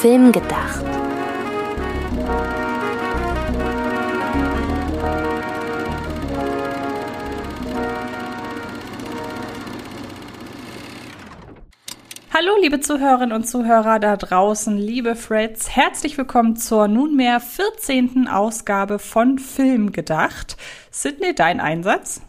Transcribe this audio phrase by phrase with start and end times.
[0.00, 0.82] Film gedacht.
[12.32, 18.26] Hallo, liebe Zuhörerinnen und Zuhörer da draußen, liebe Freds, herzlich willkommen zur nunmehr 14.
[18.26, 20.56] Ausgabe von Film gedacht.
[20.90, 22.22] Sydney, dein Einsatz?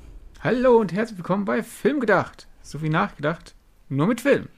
[0.43, 2.47] Hallo und herzlich willkommen bei Film gedacht.
[2.64, 3.56] So wie nachgedacht,
[3.88, 4.50] nur mit Film.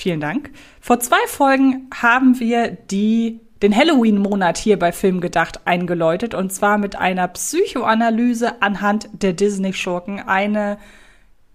[0.00, 0.50] Vielen Dank.
[0.80, 6.78] Vor zwei Folgen haben wir die den Halloween-Monat hier bei Film gedacht eingeläutet und zwar
[6.78, 10.20] mit einer Psychoanalyse anhand der Disney-Schurken.
[10.20, 10.78] Eine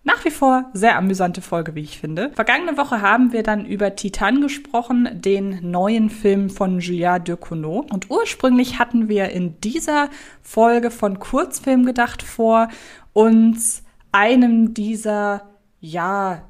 [0.04, 2.30] nach wie vor sehr amüsante Folge, wie ich finde.
[2.36, 7.84] Vergangene Woche haben wir dann über Titan gesprochen, den neuen Film von Julia Ducournau.
[7.92, 10.10] Und ursprünglich hatten wir in dieser
[10.44, 12.68] Folge von Kurzfilm gedacht vor,
[13.12, 13.82] uns
[14.12, 16.44] einem dieser, ja,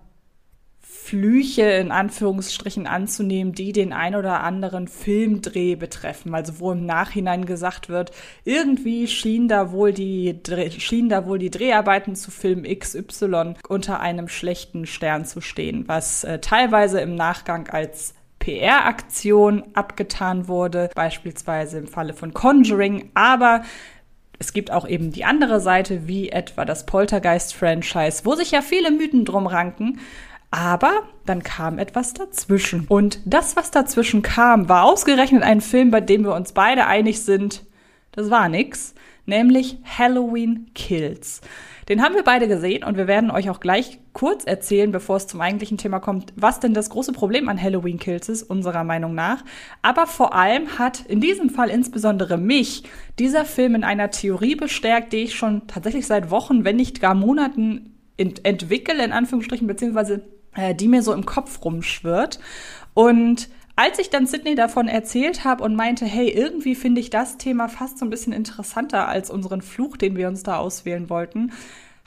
[1.06, 6.34] Flüche in Anführungsstrichen anzunehmen, die den ein oder anderen Filmdreh betreffen.
[6.34, 8.12] Also wo im Nachhinein gesagt wird,
[8.44, 10.40] irgendwie schien da wohl die,
[10.80, 16.24] schien da wohl die Dreharbeiten zu Film XY unter einem schlechten Stern zu stehen, was
[16.24, 23.64] äh, teilweise im Nachgang als PR-Aktion abgetan wurde, beispielsweise im Falle von Conjuring, aber
[24.40, 28.92] es gibt auch eben die andere Seite, wie etwa das Poltergeist-Franchise, wo sich ja viele
[28.92, 30.00] Mythen drum ranken,
[30.56, 32.86] aber dann kam etwas dazwischen.
[32.88, 37.22] Und das, was dazwischen kam, war ausgerechnet ein Film, bei dem wir uns beide einig
[37.24, 37.66] sind,
[38.14, 41.42] das war nix, nämlich Halloween Kills.
[41.90, 45.28] Den haben wir beide gesehen und wir werden euch auch gleich kurz erzählen, bevor es
[45.28, 49.14] zum eigentlichen Thema kommt, was denn das große Problem an Halloween Kills ist, unserer Meinung
[49.14, 49.44] nach.
[49.82, 52.84] Aber vor allem hat in diesem Fall insbesondere mich
[53.20, 57.14] dieser Film in einer Theorie bestärkt, die ich schon tatsächlich seit Wochen, wenn nicht gar
[57.14, 60.24] Monaten ent entwickle, in Anführungsstrichen, beziehungsweise
[60.74, 62.40] die mir so im Kopf rumschwirrt.
[62.94, 67.38] Und als ich dann Sydney davon erzählt habe und meinte, hey, irgendwie finde ich das
[67.38, 71.52] Thema fast so ein bisschen interessanter als unseren Fluch, den wir uns da auswählen wollten,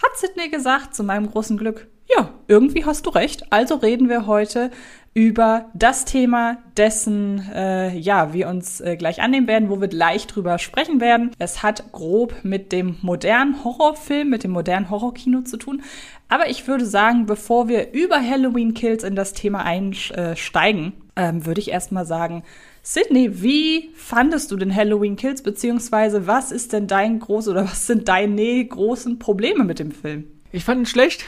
[0.02, 3.52] hat Sydney gesagt, zu meinem großen Glück, ja, irgendwie hast du recht.
[3.52, 4.70] Also reden wir heute
[5.14, 10.26] über das Thema, dessen äh, ja wir uns äh, gleich annehmen werden, wo wir gleich
[10.26, 11.32] drüber sprechen werden.
[11.38, 15.82] Es hat grob mit dem modernen Horrorfilm, mit dem modernen Horrorkino zu tun.
[16.28, 21.60] Aber ich würde sagen, bevor wir über Halloween Kills in das Thema einsteigen, ähm, würde
[21.60, 22.44] ich erstmal sagen,
[22.82, 27.86] Sydney, wie fandest du den Halloween Kills, beziehungsweise was ist denn dein groß oder was
[27.86, 30.24] sind deine großen Probleme mit dem Film?
[30.52, 31.24] Ich fand ihn schlecht.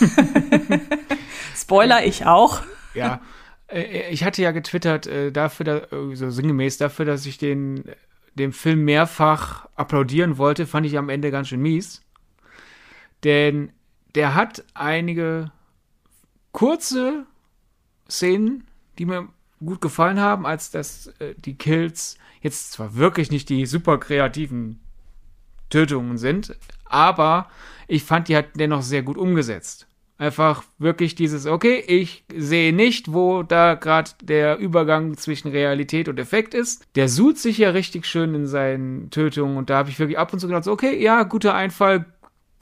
[1.56, 2.62] Spoiler, ich auch.
[2.94, 3.20] Ja,
[3.68, 5.82] äh, ich hatte ja getwittert äh, dafür, da,
[6.14, 7.84] so sinngemäß dafür, dass ich den
[8.34, 12.02] dem Film mehrfach applaudieren wollte, fand ich am Ende ganz schön mies.
[13.22, 13.72] Denn
[14.14, 15.50] der hat einige
[16.52, 17.26] kurze
[18.08, 18.64] Szenen,
[18.98, 19.28] die mir
[19.64, 24.80] gut gefallen haben, als dass äh, die Kills jetzt zwar wirklich nicht die super kreativen
[25.70, 27.48] Tötungen sind, aber
[27.88, 29.88] ich fand die hat dennoch sehr gut umgesetzt.
[30.16, 36.20] Einfach wirklich dieses, okay, ich sehe nicht, wo da gerade der Übergang zwischen Realität und
[36.20, 36.86] Effekt ist.
[36.94, 40.32] Der sucht sich ja richtig schön in seinen Tötungen und da habe ich wirklich ab
[40.32, 42.06] und zu gedacht, okay, ja, guter Einfall,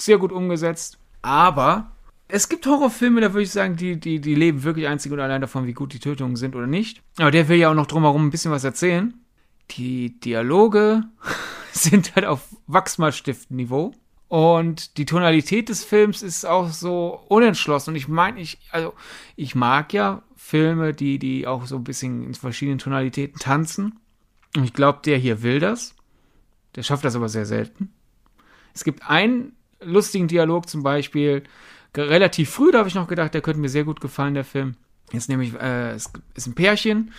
[0.01, 0.99] sehr gut umgesetzt.
[1.21, 1.93] Aber
[2.29, 5.43] es gibt Horrorfilme, da würde ich sagen, die, die, die leben wirklich einzig und allein
[5.43, 7.03] davon, wie gut die Tötungen sind oder nicht.
[7.19, 9.13] Aber der will ja auch noch drumherum ein bisschen was erzählen.
[9.73, 11.03] Die Dialoge
[11.73, 13.93] sind halt auf Wachsmalstift-Niveau.
[14.33, 17.91] Und die Tonalität des Films ist auch so unentschlossen.
[17.91, 18.95] Und ich meine, ich, also,
[19.37, 24.01] ich mag ja Filme, die, die auch so ein bisschen in verschiedenen Tonalitäten tanzen.
[24.57, 25.95] Und ich glaube, der hier will das.
[26.77, 27.93] Der schafft das aber sehr selten.
[28.73, 31.43] Es gibt einen lustigen Dialog zum Beispiel,
[31.95, 34.77] relativ früh, da habe ich noch gedacht, der könnte mir sehr gut gefallen, der Film.
[35.13, 37.13] Jetzt nämlich, äh, es ist ein Pärchen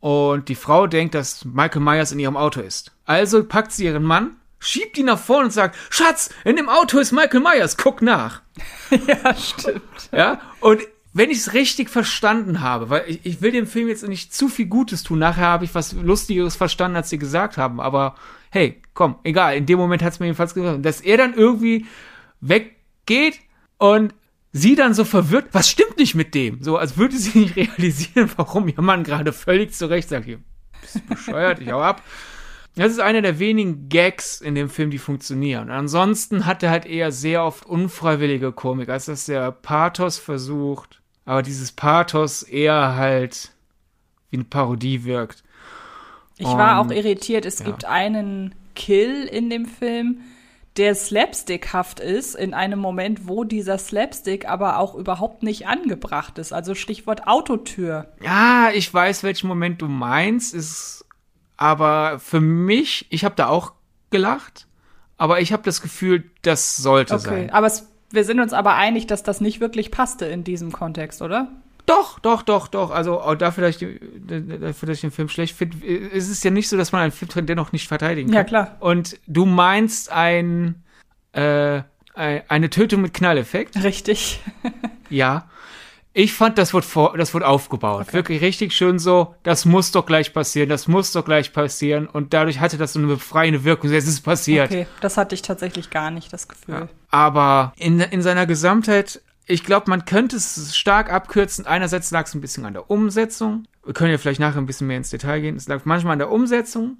[0.00, 2.96] und die Frau denkt, dass Michael Myers in ihrem Auto ist.
[3.04, 6.98] Also packt sie ihren Mann schiebt ihn nach vorne und sagt, Schatz, in dem Auto
[6.98, 8.42] ist Michael Myers, guck nach.
[9.06, 9.82] ja, stimmt.
[10.12, 10.80] Ja, und
[11.12, 14.48] wenn ich es richtig verstanden habe, weil ich, ich, will dem Film jetzt nicht zu
[14.48, 18.16] viel Gutes tun, nachher habe ich was Lustigeres verstanden, als sie gesagt haben, aber
[18.50, 21.86] hey, komm, egal, in dem Moment hat es mir jedenfalls gesagt, dass er dann irgendwie
[22.40, 23.38] weggeht
[23.78, 24.14] und
[24.52, 26.62] sie dann so verwirrt, was stimmt nicht mit dem?
[26.62, 30.38] So, als würde sie nicht realisieren, warum ihr Mann gerade völlig zurecht sagt, ihr
[30.80, 32.02] bist bescheuert, ich hau ab.
[32.76, 35.70] Das ist einer der wenigen Gags in dem Film, die funktionieren.
[35.70, 41.42] ansonsten hat er halt eher sehr oft unfreiwillige Komik, als dass der Pathos versucht, aber
[41.42, 43.52] dieses Pathos eher halt
[44.30, 45.44] wie eine Parodie wirkt.
[46.36, 47.46] Ich war auch irritiert.
[47.46, 47.66] Es ja.
[47.66, 50.20] gibt einen Kill in dem Film,
[50.76, 56.52] der slapstickhaft ist in einem Moment, wo dieser Slapstick aber auch überhaupt nicht angebracht ist.
[56.52, 58.08] Also Stichwort Autotür.
[58.20, 61.03] Ja, ich weiß, welchen Moment du meinst, ist
[61.56, 63.72] aber für mich, ich habe da auch
[64.10, 64.66] gelacht,
[65.16, 67.50] aber ich habe das Gefühl, das sollte Okay, sein.
[67.50, 71.22] aber es, wir sind uns aber einig, dass das nicht wirklich passte in diesem Kontext,
[71.22, 71.48] oder?
[71.86, 72.90] Doch, doch, doch, doch.
[72.90, 76.50] Also auch dafür, dass ich, dafür, dass ich den Film schlecht finde, ist es ja
[76.50, 78.36] nicht so, dass man einen Film dennoch nicht verteidigen kann.
[78.36, 78.76] Ja, klar.
[78.80, 80.82] Und du meinst ein,
[81.32, 81.82] äh,
[82.14, 83.82] ein- eine Tötung mit Knalleffekt?
[83.82, 84.40] Richtig.
[85.10, 85.48] Ja.
[86.16, 88.12] Ich fand, das wurde, vor, das wurde aufgebaut.
[88.12, 92.06] Wirklich richtig schön so, das muss doch gleich passieren, das muss doch gleich passieren.
[92.06, 93.90] Und dadurch hatte das so eine befreiende Wirkung.
[93.90, 94.70] Es ist passiert.
[94.70, 96.88] Okay, das hatte ich tatsächlich gar nicht, das Gefühl.
[97.10, 101.66] Aber in, in seiner Gesamtheit, ich glaube, man könnte es stark abkürzen.
[101.66, 103.66] Einerseits lag es ein bisschen an der Umsetzung.
[103.84, 105.56] Wir können ja vielleicht nachher ein bisschen mehr ins Detail gehen.
[105.56, 106.98] Es lag manchmal an der Umsetzung,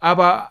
[0.00, 0.50] aber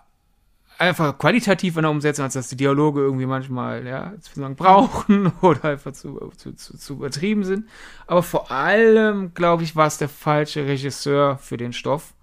[0.78, 5.32] einfach qualitativ an der Umsetzung, als dass die Dialoge irgendwie manchmal, ja, zu lang brauchen
[5.42, 7.68] oder einfach zu, zu, zu, zu übertrieben sind.
[8.06, 12.14] Aber vor allem, glaube ich, war es der falsche Regisseur für den Stoff.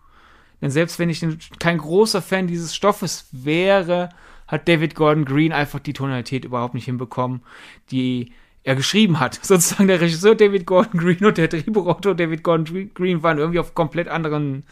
[0.60, 1.24] Denn selbst wenn ich
[1.58, 4.08] kein großer Fan dieses Stoffes wäre,
[4.46, 7.42] hat David Gordon Green einfach die Tonalität überhaupt nicht hinbekommen,
[7.90, 9.34] die er geschrieben hat.
[9.42, 13.74] Sozusagen der Regisseur David Gordon Green und der Drehbuchautor David Gordon Green waren irgendwie auf
[13.74, 14.64] komplett anderen,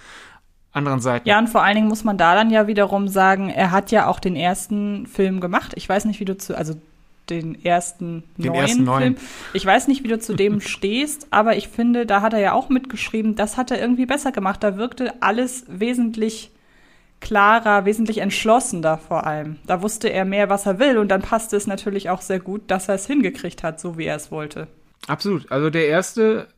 [0.73, 1.29] anderen Seiten.
[1.29, 4.07] Ja, und vor allen Dingen muss man da dann ja wiederum sagen, er hat ja
[4.07, 5.73] auch den ersten Film gemacht.
[5.77, 6.75] Ich weiß nicht, wie du zu, also
[7.31, 9.17] den ersten Den neuen ersten neuen.
[9.17, 9.29] Film.
[9.53, 12.53] Ich weiß nicht, wie du zu dem stehst, aber ich finde, da hat er ja
[12.53, 14.63] auch mitgeschrieben, das hat er irgendwie besser gemacht.
[14.63, 16.51] Da wirkte alles wesentlich
[17.21, 19.59] klarer, wesentlich entschlossener vor allem.
[19.67, 22.63] Da wusste er mehr, was er will und dann passte es natürlich auch sehr gut,
[22.67, 24.67] dass er es hingekriegt hat, so wie er es wollte.
[25.07, 25.51] Absolut.
[25.51, 26.49] Also der erste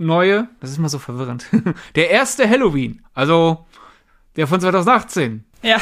[0.00, 1.46] neue, das ist mal so verwirrend,
[1.94, 3.66] der erste Halloween, also
[4.36, 5.78] der von 2018, Ja,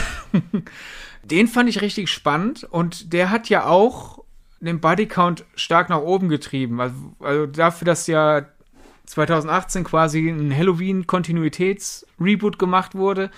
[1.23, 4.25] den fand ich richtig spannend und der hat ja auch
[4.61, 6.81] den Bodycount stark nach oben getrieben.
[6.81, 8.47] Also, also dafür, dass ja
[9.07, 13.31] 2018 quasi ein Halloween-Kontinuitäts-Reboot gemacht wurde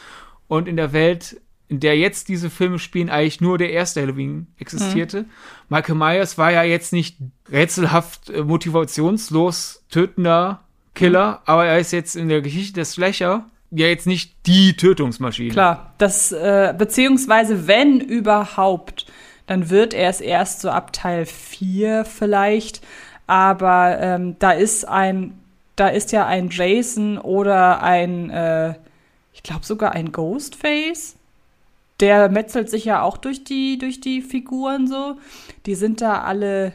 [0.49, 1.38] und in der Welt,
[1.69, 5.26] in der jetzt diese Filme spielen, eigentlich nur der erste Halloween existierte.
[5.69, 7.19] Michael Myers war ja jetzt nicht
[7.50, 10.65] rätselhaft äh, motivationslos tötender
[10.95, 15.51] Killer, aber er ist jetzt in der Geschichte des Slasher ja jetzt nicht die Tötungsmaschine.
[15.51, 19.07] Klar, das, äh, beziehungsweise wenn überhaupt,
[19.47, 22.83] dann wird er es erst so ab Teil 4 vielleicht,
[23.27, 25.39] aber ähm, da ist ein,
[25.77, 28.75] da ist ja ein Jason oder ein, äh,
[29.33, 31.17] ich glaube sogar ein Ghostface,
[32.01, 35.17] der metzelt sich ja auch durch die, durch die Figuren so.
[35.67, 36.73] Die sind da alle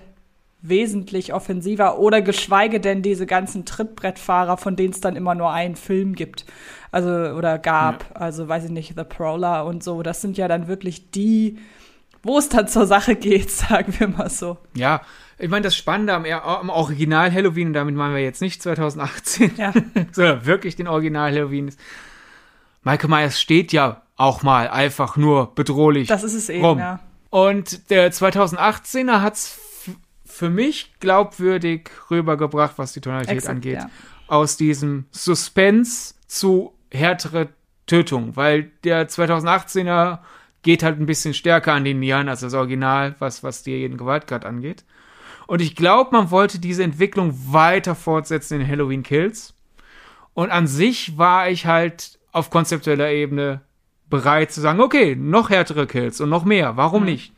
[0.70, 5.76] wesentlich offensiver oder geschweige denn diese ganzen Trittbrettfahrer, von denen es dann immer nur einen
[5.76, 6.46] Film gibt.
[6.92, 10.02] Also, oder gab, also weiß ich nicht, The Prowler und so.
[10.04, 11.58] Das sind ja dann wirklich die,
[12.24, 14.58] wo es dann zur Sache geht, sagen wir mal so.
[14.76, 15.02] Ja,
[15.38, 19.52] ich meine, das Spannende am, am Original Halloween, und damit meinen wir jetzt nicht 2018,
[19.58, 19.74] Ja.
[20.14, 21.80] sondern wirklich den Original Halloween ist,
[22.84, 26.80] Michael Myers steht ja auch mal einfach nur bedrohlich Das ist es eben, rum.
[26.80, 27.00] ja.
[27.32, 29.65] Und der 2018er hat's f-
[30.36, 33.76] für mich glaubwürdig rübergebracht, was die Tonalität Exakt, angeht.
[33.80, 33.90] ja.
[34.28, 37.50] Aus diesem Suspense zu härtere
[37.86, 40.20] Tötung, weil der 2018er
[40.64, 44.46] geht halt ein bisschen stärker an den Nieren als das Original, was, was den Gewaltgrad
[44.46, 44.84] angeht.
[45.48, 49.54] Und ich glaube, man wollte diese Entwicklung weiter fortsetzen in Halloween Kills.
[50.34, 53.62] Und an sich war ich halt auf konzeptueller Ebene
[54.10, 56.75] bereit zu sagen, okay, noch härtere Kills und noch mehr.
[56.77, 57.10] Warum Mhm.
[57.10, 57.34] nicht?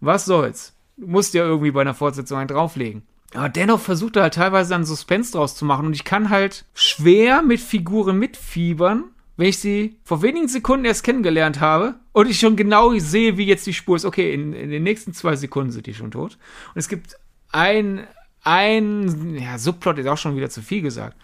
[0.00, 0.76] Was soll's?
[1.00, 3.02] Du musst ja irgendwie bei einer Fortsetzung einen drauflegen.
[3.32, 5.86] Aber dennoch versucht er halt teilweise dann Suspense draus zu machen.
[5.86, 9.04] Und ich kann halt schwer mit Figuren mitfiebern,
[9.36, 13.46] wenn ich sie vor wenigen Sekunden erst kennengelernt habe und ich schon genau sehe, wie
[13.46, 14.04] jetzt die Spur ist.
[14.04, 16.36] Okay, in, in den nächsten zwei Sekunden sind die schon tot.
[16.74, 17.16] Und es gibt
[17.50, 18.06] ein,
[18.42, 21.16] ein, ja, Subplot ist auch schon wieder zu viel gesagt.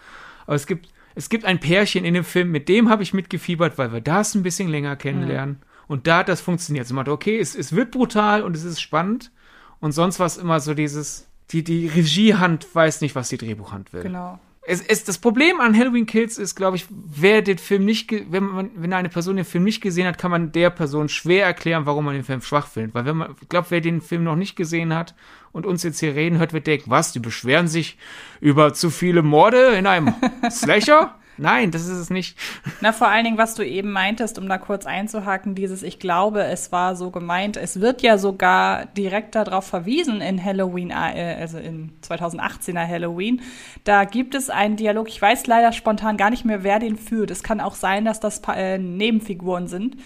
[0.45, 3.77] Aber es gibt, es gibt ein Pärchen in dem Film, mit dem habe ich mitgefiebert,
[3.77, 5.59] weil wir das ein bisschen länger kennenlernen.
[5.87, 6.87] Und da hat das funktioniert.
[6.87, 9.31] So man, okay, es, es wird brutal und es ist spannend.
[9.79, 13.93] Und sonst war es immer so dieses, die, die Regiehand weiß nicht, was die Drehbuchhand
[13.93, 14.03] will.
[14.03, 14.39] Genau.
[14.69, 18.43] Es, es, das Problem an Halloween Kills ist, glaube ich, wer den Film nicht, wenn
[18.43, 21.85] man, wenn eine Person den Film nicht gesehen hat, kann man der Person schwer erklären,
[21.85, 22.93] warum man den Film schwach findet.
[22.93, 25.15] Weil wenn man, ich glaube, wer den Film noch nicht gesehen hat
[25.53, 27.97] und uns jetzt hier reden hört, wird denken, was, die beschweren sich
[28.41, 30.13] über zu viele Morde in einem
[30.51, 31.15] Slasher?
[31.37, 32.37] Nein, das ist es nicht.
[32.81, 36.43] Na, vor allen Dingen, was du eben meintest, um da kurz einzuhaken, dieses, ich glaube,
[36.43, 41.59] es war so gemeint, es wird ja sogar direkt darauf verwiesen in Halloween, äh, also
[41.59, 43.41] in 2018er Halloween.
[43.83, 47.31] Da gibt es einen Dialog, ich weiß leider spontan gar nicht mehr, wer den führt.
[47.31, 49.97] Es kann auch sein, dass das äh, Nebenfiguren sind.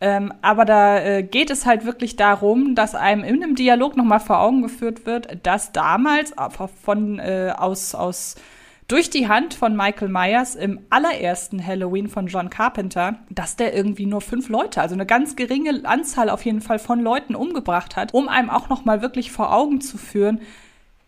[0.00, 4.20] Ähm, aber da äh, geht es halt wirklich darum, dass einem in einem Dialog nochmal
[4.20, 6.32] vor Augen geführt wird, dass damals
[6.84, 8.36] von äh, aus aus
[8.88, 14.06] durch die Hand von Michael Myers im allerersten Halloween von John Carpenter, dass der irgendwie
[14.06, 18.14] nur fünf Leute, also eine ganz geringe Anzahl auf jeden Fall von Leuten umgebracht hat,
[18.14, 20.40] um einem auch noch mal wirklich vor Augen zu führen,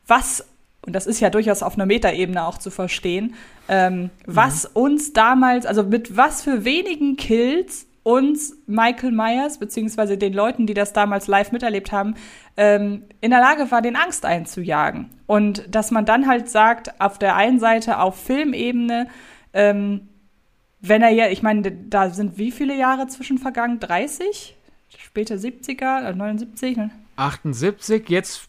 [0.07, 0.47] was
[0.87, 3.35] und das ist ja durchaus auf einer Metaebene auch zu verstehen,
[3.69, 4.11] ähm, mhm.
[4.25, 10.67] was uns damals, also mit was für wenigen Kills uns Michael Myers, beziehungsweise den Leuten,
[10.67, 12.15] die das damals live miterlebt haben,
[12.57, 15.11] ähm, in der Lage war, den Angst einzujagen.
[15.27, 19.09] Und dass man dann halt sagt, auf der einen Seite auf Filmebene,
[19.53, 20.09] ähm,
[20.81, 23.81] wenn er ja, ich meine, da sind wie viele Jahre zwischen vergangen?
[23.81, 24.57] 30?
[24.99, 26.79] Später 70er, 79?
[27.17, 28.49] 78, jetzt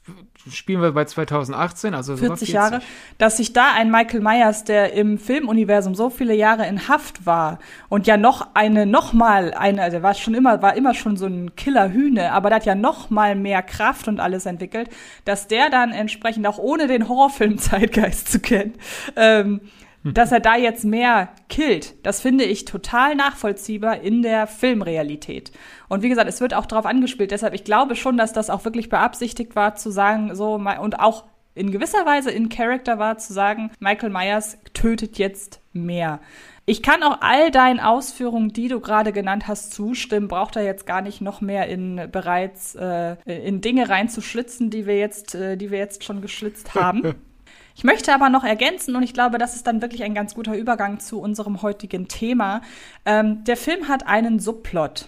[0.49, 2.81] spielen wir bei 2018, also 40, 40, Jahre,
[3.17, 7.59] dass sich da ein Michael Myers, der im Filmuniversum so viele Jahre in Haft war
[7.89, 11.27] und ja noch eine, noch mal eine, also war schon immer, war immer schon so
[11.27, 14.89] ein Killerhühne, aber der hat ja noch mal mehr Kraft und alles entwickelt,
[15.25, 18.73] dass der dann entsprechend auch ohne den Horrorfilm Zeitgeist zu kennen,
[19.15, 19.61] ähm,
[20.13, 25.51] dass er da jetzt mehr killt, das finde ich total nachvollziehbar in der Filmrealität.
[25.89, 27.31] Und wie gesagt, es wird auch darauf angespielt.
[27.31, 31.25] Deshalb, ich glaube schon, dass das auch wirklich beabsichtigt war, zu sagen, so, und auch
[31.53, 36.19] in gewisser Weise in Character war, zu sagen, Michael Myers tötet jetzt mehr.
[36.65, 40.27] Ich kann auch all deinen Ausführungen, die du gerade genannt hast, zustimmen.
[40.27, 44.97] Braucht er jetzt gar nicht noch mehr in bereits äh, in Dinge reinzuschlitzen, die wir
[44.97, 47.15] jetzt, äh, die wir jetzt schon geschlitzt haben.
[47.75, 50.55] Ich möchte aber noch ergänzen, und ich glaube, das ist dann wirklich ein ganz guter
[50.55, 52.61] Übergang zu unserem heutigen Thema.
[53.05, 55.07] Ähm, der Film hat einen Subplot.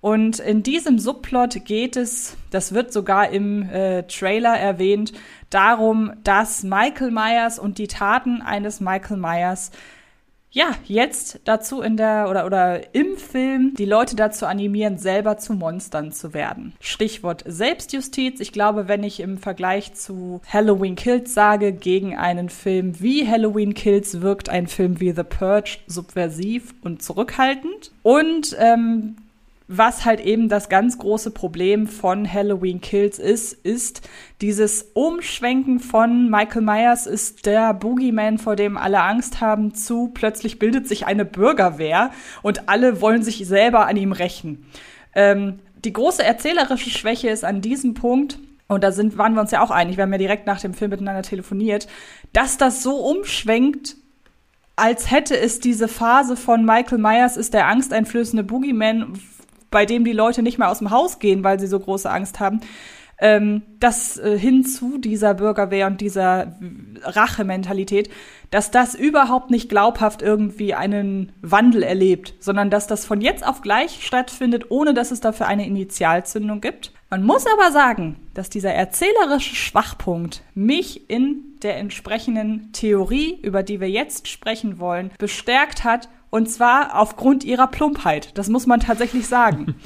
[0.00, 5.12] Und in diesem Subplot geht es, das wird sogar im äh, Trailer erwähnt,
[5.50, 9.72] darum, dass Michael Myers und die Taten eines Michael Myers
[10.50, 15.52] ja, jetzt dazu in der oder oder im Film die Leute dazu animieren, selber zu
[15.52, 16.72] Monstern zu werden.
[16.80, 18.40] Stichwort Selbstjustiz.
[18.40, 23.74] Ich glaube, wenn ich im Vergleich zu Halloween Kills sage, gegen einen Film wie Halloween
[23.74, 27.92] Kills wirkt ein Film wie The Purge subversiv und zurückhaltend.
[28.02, 29.16] Und ähm,
[29.68, 34.00] was halt eben das ganz große Problem von Halloween Kills ist, ist
[34.40, 40.58] dieses Umschwenken von Michael Myers ist der Boogeyman, vor dem alle Angst haben, zu plötzlich
[40.58, 42.10] bildet sich eine Bürgerwehr
[42.42, 44.66] und alle wollen sich selber an ihm rächen.
[45.14, 49.50] Ähm, die große erzählerische Schwäche ist an diesem Punkt, und da sind, waren wir uns
[49.50, 51.88] ja auch einig, wir haben ja direkt nach dem Film miteinander telefoniert,
[52.32, 53.96] dass das so umschwenkt,
[54.76, 59.18] als hätte es diese Phase von Michael Myers ist der angsteinflößende Boogeyman,
[59.70, 62.40] bei dem die Leute nicht mehr aus dem Haus gehen, weil sie so große Angst
[62.40, 62.60] haben,
[63.20, 66.56] ähm, das äh, hin zu dieser Bürgerwehr und dieser
[67.02, 68.10] Rachementalität,
[68.50, 73.60] dass das überhaupt nicht glaubhaft irgendwie einen Wandel erlebt, sondern dass das von jetzt auf
[73.60, 76.92] gleich stattfindet, ohne dass es dafür eine Initialzündung gibt.
[77.10, 83.80] Man muss aber sagen, dass dieser erzählerische Schwachpunkt mich in der entsprechenden Theorie, über die
[83.80, 88.36] wir jetzt sprechen wollen, bestärkt hat und zwar aufgrund ihrer Plumpheit.
[88.36, 89.74] Das muss man tatsächlich sagen.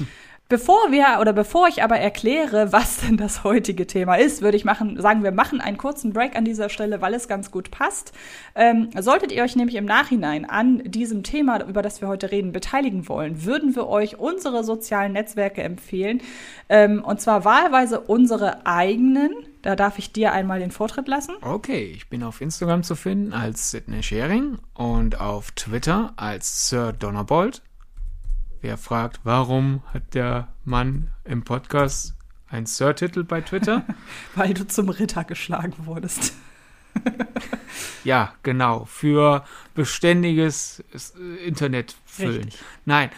[0.49, 4.65] Bevor wir oder bevor ich aber erkläre, was denn das heutige Thema ist, würde ich
[4.65, 8.11] machen, sagen, wir machen einen kurzen Break an dieser Stelle, weil es ganz gut passt.
[8.53, 12.51] Ähm, solltet ihr euch nämlich im Nachhinein an diesem Thema, über das wir heute reden,
[12.51, 16.21] beteiligen wollen, würden wir euch unsere sozialen Netzwerke empfehlen.
[16.69, 19.31] Ähm, und zwar wahlweise unsere eigenen.
[19.63, 21.35] Da darf ich dir einmal den Vortritt lassen.
[21.39, 26.91] Okay, ich bin auf Instagram zu finden als Sidney Sharing und auf Twitter als Sir
[26.91, 27.61] Donnerbold.
[28.59, 32.13] Wer fragt, warum hat der Mann im Podcast
[32.49, 33.85] einen Sir-Titel bei Twitter?
[34.35, 36.33] Weil du zum Ritter geschlagen wurdest.
[38.03, 38.83] ja, genau.
[38.83, 40.83] Für beständiges
[41.17, 42.43] äh, Internet füllen.
[42.43, 42.59] Richtig.
[42.83, 43.11] Nein.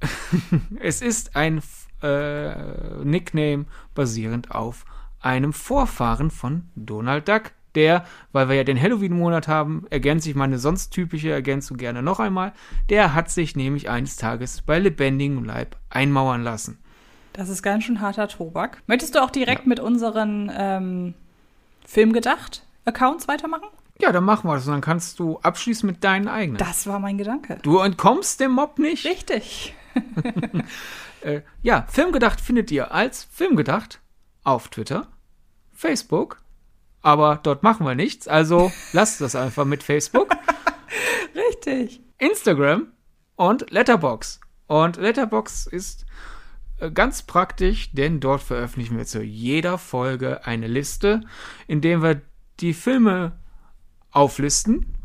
[0.80, 1.62] es ist ein
[2.02, 4.86] äh, Nickname basierend auf
[5.20, 7.52] einem Vorfahren von Donald Duck.
[7.74, 12.20] Der, weil wir ja den Halloween-Monat haben, ergänze ich meine sonst typische Ergänzung gerne noch
[12.20, 12.54] einmal.
[12.88, 16.78] Der hat sich nämlich eines Tages bei lebendigem Leib einmauern lassen.
[17.34, 18.82] Das ist ganz schön harter Tobak.
[18.86, 19.68] Möchtest du auch direkt ja.
[19.68, 21.14] mit unseren ähm,
[21.86, 23.68] Filmgedacht-Accounts weitermachen?
[24.00, 24.66] Ja, dann machen wir das.
[24.66, 26.56] Und dann kannst du abschließen mit deinen eigenen.
[26.56, 27.58] Das war mein Gedanke.
[27.62, 29.04] Du entkommst dem Mob nicht?
[29.04, 29.74] Richtig.
[31.22, 34.00] äh, ja, Filmgedacht findet ihr als Filmgedacht
[34.46, 35.08] auf Twitter,
[35.72, 36.40] Facebook,
[37.02, 40.30] aber dort machen wir nichts, also lasst das einfach mit Facebook.
[41.34, 42.00] Richtig.
[42.18, 42.92] Instagram
[43.34, 44.40] und Letterbox.
[44.68, 46.06] Und Letterbox ist
[46.78, 51.22] äh, ganz praktisch, denn dort veröffentlichen wir zu jeder Folge eine Liste,
[51.66, 52.22] in der wir
[52.60, 53.38] die Filme
[54.12, 54.95] auflisten,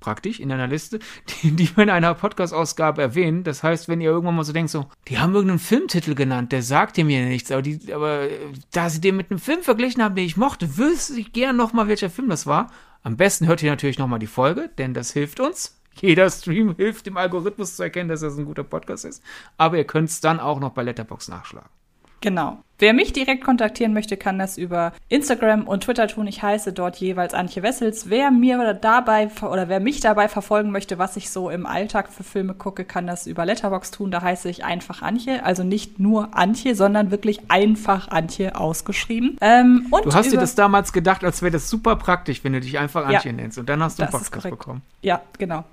[0.00, 0.98] praktisch in einer Liste,
[1.42, 3.44] die, die wir in einer Podcast-Ausgabe erwähnen.
[3.44, 6.62] Das heißt, wenn ihr irgendwann mal so denkt, so, die haben irgendeinen Filmtitel genannt, der
[6.62, 8.28] sagte mir nichts, aber, die, aber
[8.72, 11.88] da sie den mit einem Film verglichen haben, den ich mochte, wüsste ich gern nochmal,
[11.88, 12.70] welcher Film das war.
[13.02, 15.80] Am besten hört ihr natürlich nochmal die Folge, denn das hilft uns.
[16.00, 19.22] Jeder Stream hilft dem Algorithmus zu erkennen, dass das ein guter Podcast ist.
[19.56, 21.68] Aber ihr könnt es dann auch noch bei Letterbox nachschlagen.
[22.20, 22.58] Genau.
[22.80, 26.26] Wer mich direkt kontaktieren möchte, kann das über Instagram und Twitter tun.
[26.26, 28.08] Ich heiße dort jeweils Antje Wessels.
[28.08, 32.24] Wer mir dabei oder wer mich dabei verfolgen möchte, was ich so im Alltag für
[32.24, 34.10] Filme gucke, kann das über Letterbox tun.
[34.10, 35.44] Da heiße ich einfach Antje.
[35.44, 39.36] Also nicht nur Antje, sondern wirklich einfach Antje ausgeschrieben.
[39.42, 42.60] Ähm, und du hast dir das damals gedacht, als wäre das super praktisch, wenn du
[42.60, 43.58] dich einfach Antje ja, nennst.
[43.58, 44.80] Und dann hast du einen Podcast bekommen.
[45.02, 45.64] Ja, genau.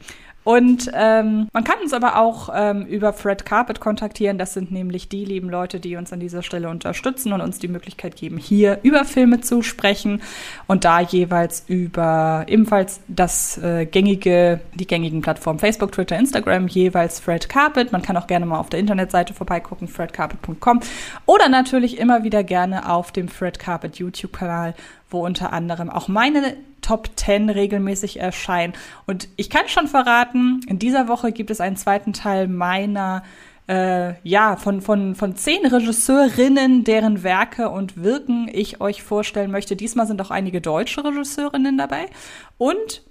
[0.47, 4.37] Und ähm, man kann uns aber auch ähm, über Fred Carpet kontaktieren.
[4.37, 7.67] Das sind nämlich die lieben Leute, die uns an dieser Stelle unterstützen und uns die
[7.67, 10.21] Möglichkeit geben, hier über Filme zu sprechen
[10.65, 17.19] und da jeweils über ebenfalls das äh, gängige, die gängigen Plattformen Facebook, Twitter, Instagram, jeweils
[17.19, 17.91] Fred Carpet.
[17.91, 20.79] Man kann auch gerne mal auf der Internetseite vorbeigucken, fredcarpet.com
[21.25, 24.75] oder natürlich immer wieder gerne auf dem Fred Carpet YouTube-Kanal
[25.09, 28.73] wo unter anderem auch meine Top 10 regelmäßig erscheinen.
[29.05, 33.23] Und ich kann schon verraten, in dieser Woche gibt es einen zweiten Teil meiner
[33.67, 39.75] äh, ja, von, von, von zehn Regisseurinnen, deren Werke und Wirken ich euch vorstellen möchte.
[39.75, 42.05] Diesmal sind auch einige deutsche Regisseurinnen dabei.
[42.57, 43.03] Und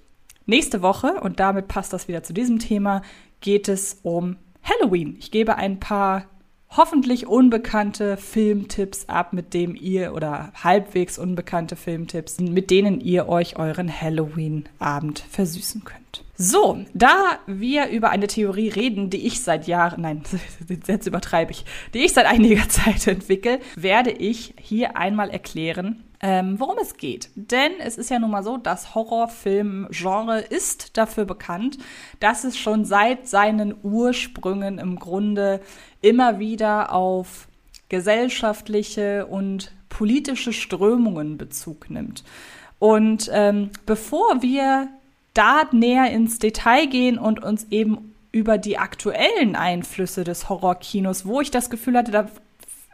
[0.45, 3.03] nächste Woche, und damit passt das wieder zu diesem Thema,
[3.41, 5.15] geht es um Halloween.
[5.19, 6.25] Ich gebe ein paar
[6.75, 13.57] hoffentlich unbekannte Filmtipps ab, mit dem ihr oder halbwegs unbekannte Filmtipps, mit denen ihr euch
[13.57, 16.23] euren Halloween-Abend versüßen könnt.
[16.39, 20.21] So, da wir über eine Theorie reden, die ich seit Jahren, nein,
[20.87, 26.59] jetzt übertreibe ich, die ich seit einiger Zeit entwickle, werde ich hier einmal erklären, ähm,
[26.59, 27.29] worum es geht.
[27.35, 31.79] Denn es ist ja nun mal so, das Horrorfilm-Genre ist dafür bekannt,
[32.19, 35.59] dass es schon seit seinen Ursprüngen im Grunde
[36.01, 37.47] immer wieder auf
[37.89, 42.23] gesellschaftliche und politische Strömungen Bezug nimmt.
[42.79, 44.89] Und ähm, bevor wir
[45.33, 51.41] da näher ins Detail gehen und uns eben über die aktuellen Einflüsse des Horrorkinos, wo
[51.41, 52.27] ich das Gefühl hatte, da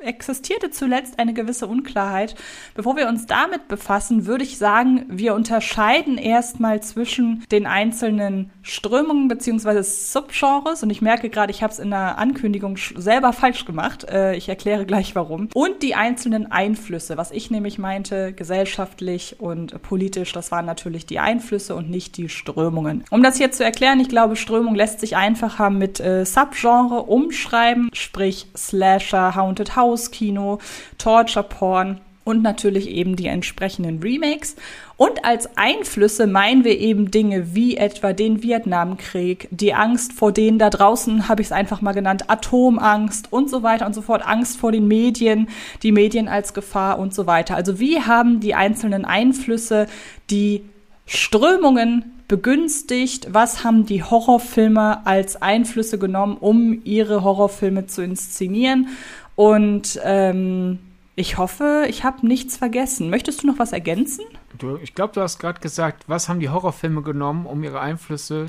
[0.04, 2.36] existierte zuletzt eine gewisse Unklarheit.
[2.76, 9.28] Bevor wir uns damit befassen, würde ich sagen, wir unterscheiden erstmal zwischen den einzelnen Strömungen
[9.28, 10.84] beziehungsweise Subgenres.
[10.84, 14.06] Und ich merke gerade, ich habe es in der Ankündigung selber falsch gemacht.
[14.10, 15.50] Äh, ich erkläre gleich warum.
[15.54, 17.18] Und die einzelnen Einflüsse.
[17.18, 22.30] Was ich nämlich meinte, gesellschaftlich und politisch, das waren natürlich die Einflüsse und nicht die
[22.30, 23.04] Strömungen.
[23.10, 27.89] Um das hier zu erklären, ich glaube, Strömung lässt sich einfacher mit äh, Subgenre umschreiben,
[27.94, 30.58] sprich Slasher, Haunted House, Hauskino,
[30.97, 34.56] Torture Porn und natürlich eben die entsprechenden Remakes.
[34.97, 40.58] Und als Einflüsse meinen wir eben Dinge wie etwa den Vietnamkrieg, die Angst vor denen
[40.58, 44.25] da draußen, habe ich es einfach mal genannt, Atomangst und so weiter und so fort,
[44.25, 45.49] Angst vor den Medien,
[45.84, 47.56] die Medien als Gefahr und so weiter.
[47.56, 49.88] Also wie haben die einzelnen Einflüsse
[50.29, 50.63] die
[51.06, 53.27] Strömungen begünstigt?
[53.32, 58.88] Was haben die Horrorfilme als Einflüsse genommen, um ihre Horrorfilme zu inszenieren?
[59.36, 60.80] Und ähm,
[61.15, 63.10] ich hoffe, ich habe nichts vergessen.
[63.10, 64.26] Möchtest du noch was ergänzen?
[64.58, 68.48] Du, ich glaube, du hast gerade gesagt, was haben die Horrorfilme genommen, um ihre Einflüsse.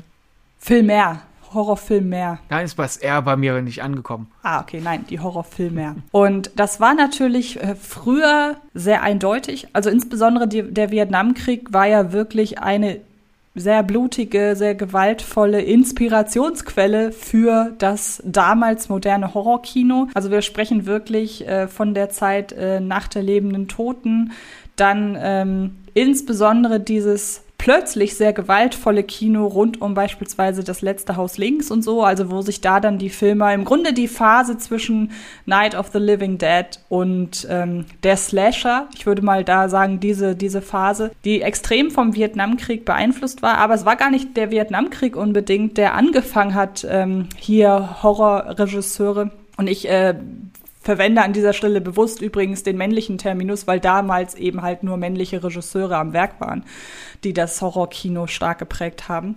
[0.57, 1.21] Film mehr.
[1.53, 2.39] Horrorfilm mehr.
[2.49, 4.31] Da ist was R bei mir nicht angekommen.
[4.43, 5.95] Ah, okay, nein, die Horrorfilm mehr.
[6.11, 9.67] Und das war natürlich äh, früher sehr eindeutig.
[9.73, 12.99] Also insbesondere die, der Vietnamkrieg war ja wirklich eine
[13.55, 20.09] sehr blutige, sehr gewaltvolle Inspirationsquelle für das damals moderne Horrorkino.
[20.13, 24.33] Also wir sprechen wirklich äh, von der Zeit äh, nach der lebenden Toten,
[24.75, 31.71] dann ähm, insbesondere dieses plötzlich sehr gewaltvolle Kino rund um beispielsweise das letzte Haus links
[31.71, 35.13] und so, also wo sich da dann die Filme, im Grunde die Phase zwischen
[35.47, 40.35] Night of the Living Dead und ähm, der Slasher, ich würde mal da sagen, diese,
[40.35, 45.15] diese Phase, die extrem vom Vietnamkrieg beeinflusst war, aber es war gar nicht der Vietnamkrieg
[45.15, 49.31] unbedingt, der angefangen hat, ähm, hier Horrorregisseure.
[49.57, 50.13] Und ich äh,
[50.85, 55.43] verwende an dieser Stelle bewusst übrigens den männlichen Terminus, weil damals eben halt nur männliche
[55.43, 56.63] Regisseure am Werk waren,
[57.23, 59.35] die das Horrorkino stark geprägt haben.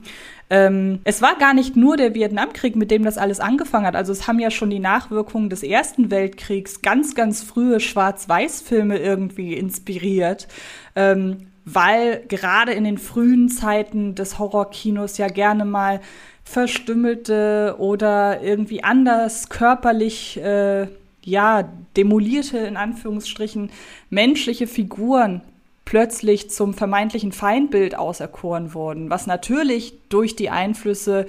[0.51, 3.97] Ähm, es war gar nicht nur der Vietnamkrieg, mit dem das alles angefangen hat.
[3.97, 9.55] Also es haben ja schon die Nachwirkungen des Ersten Weltkriegs ganz, ganz frühe Schwarz-Weiß-Filme irgendwie
[9.55, 10.49] inspiriert.
[10.95, 16.01] Ähm, weil gerade in den frühen Zeiten des Horrorkinos ja gerne mal
[16.45, 20.89] verstümmelte oder irgendwie anders körperlich äh,
[21.29, 23.71] ja, demolierte, in Anführungsstrichen,
[24.11, 25.43] menschliche Figuren
[25.85, 31.27] plötzlich zum vermeintlichen Feindbild auserkoren wurden, was natürlich durch die Einflüsse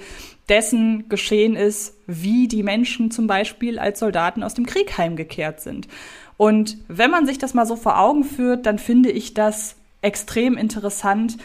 [0.48, 5.88] dessen geschehen ist, wie die Menschen zum Beispiel als Soldaten aus dem Krieg heimgekehrt sind.
[6.36, 10.56] Und wenn man sich das mal so vor Augen führt, dann finde ich das extrem
[10.56, 11.36] interessant,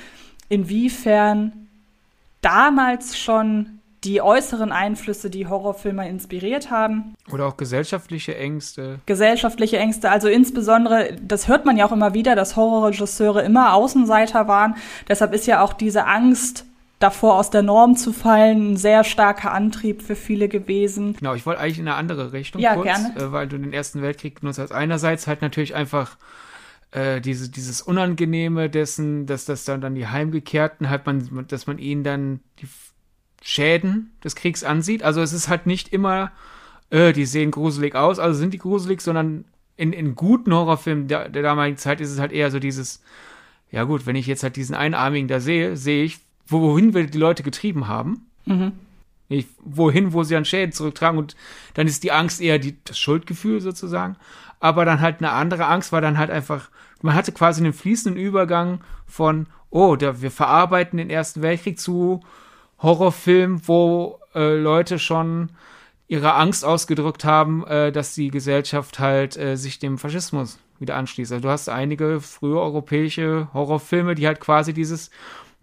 [0.49, 1.67] inwiefern
[2.41, 3.74] damals schon
[4.05, 7.15] die äußeren Einflüsse, die Horrorfilme inspiriert haben.
[7.31, 8.99] Oder auch gesellschaftliche Ängste.
[9.07, 14.47] Gesellschaftliche Ängste, also insbesondere, das hört man ja auch immer wieder, dass Horrorregisseure immer Außenseiter
[14.47, 14.75] waren.
[15.09, 16.65] Deshalb ist ja auch diese Angst
[16.99, 21.15] davor aus der Norm zu fallen, ein sehr starker Antrieb für viele gewesen.
[21.17, 23.15] Genau, ich wollte eigentlich in eine andere Richtung ja, kurz, gerne.
[23.17, 24.71] Äh, weil du den Ersten Weltkrieg nutzt hast.
[24.71, 26.17] Einerseits halt natürlich einfach
[26.91, 31.77] äh, diese, dieses Unangenehme dessen, dass das dann, dann die Heimgekehrten halt man, dass man
[31.77, 32.67] ihnen dann die
[33.41, 35.03] Schäden des Kriegs ansieht.
[35.03, 36.31] Also es ist halt nicht immer,
[36.89, 39.45] äh, die sehen gruselig aus, also sind die gruselig, sondern
[39.77, 43.03] in, in guten Horrorfilmen der, der damaligen Zeit ist es halt eher so dieses,
[43.71, 47.17] ja gut, wenn ich jetzt halt diesen Einarmigen da sehe, sehe ich, wohin wir die
[47.17, 48.25] Leute getrieben haben.
[48.45, 48.73] Mhm.
[49.27, 51.35] Nicht, wohin, wo sie an Schäden zurücktragen und
[51.73, 54.17] dann ist die Angst eher die, das Schuldgefühl sozusagen.
[54.59, 56.69] Aber dann halt eine andere Angst war dann halt einfach,
[57.01, 62.21] man hatte quasi einen fließenden Übergang von, oh, da, wir verarbeiten den Ersten Weltkrieg zu,
[62.85, 65.49] Horrorfilm, wo äh, Leute schon
[66.07, 71.31] ihre Angst ausgedrückt haben, äh, dass die Gesellschaft halt äh, sich dem Faschismus wieder anschließt.
[71.31, 75.09] Also du hast einige frühe europäische Horrorfilme, die halt quasi dieses,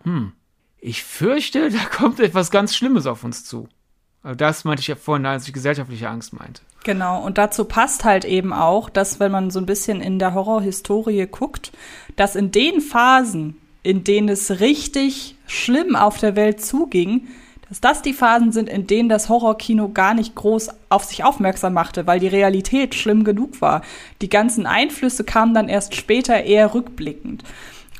[0.05, 0.33] hm,
[0.79, 3.69] ich fürchte, da kommt etwas ganz Schlimmes auf uns zu.
[4.23, 6.63] Also das meinte ich ja vorhin, als ich gesellschaftliche Angst meinte.
[6.85, 10.35] Genau, und dazu passt halt eben auch, dass wenn man so ein bisschen in der
[10.35, 11.73] Horrorhistorie guckt,
[12.17, 17.29] dass in den Phasen, in denen es richtig schlimm auf der Welt zuging,
[17.69, 21.73] dass das die Phasen sind, in denen das Horrorkino gar nicht groß auf sich aufmerksam
[21.73, 23.81] machte, weil die Realität schlimm genug war.
[24.21, 27.45] Die ganzen Einflüsse kamen dann erst später eher rückblickend.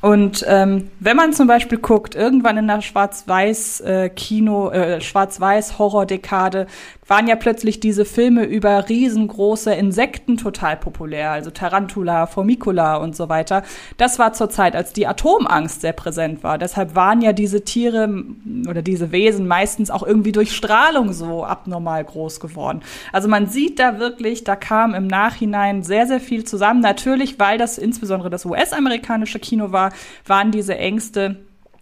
[0.03, 6.67] Und ähm, wenn man zum Beispiel guckt, irgendwann in der Schwarz-Weiß-Kino, äh, äh, Schwarz-Weiß-Horror-Dekade
[7.07, 13.29] waren ja plötzlich diese Filme über riesengroße Insekten total populär, also Tarantula, Formicula und so
[13.29, 13.63] weiter.
[13.97, 16.57] Das war zur Zeit, als die Atomangst sehr präsent war.
[16.57, 18.09] Deshalb waren ja diese Tiere
[18.69, 22.81] oder diese Wesen meistens auch irgendwie durch Strahlung so abnormal groß geworden.
[23.11, 26.81] Also man sieht da wirklich, da kam im Nachhinein sehr, sehr viel zusammen.
[26.81, 29.92] Natürlich, weil das insbesondere das US-amerikanische Kino war,
[30.25, 31.37] waren diese Ängste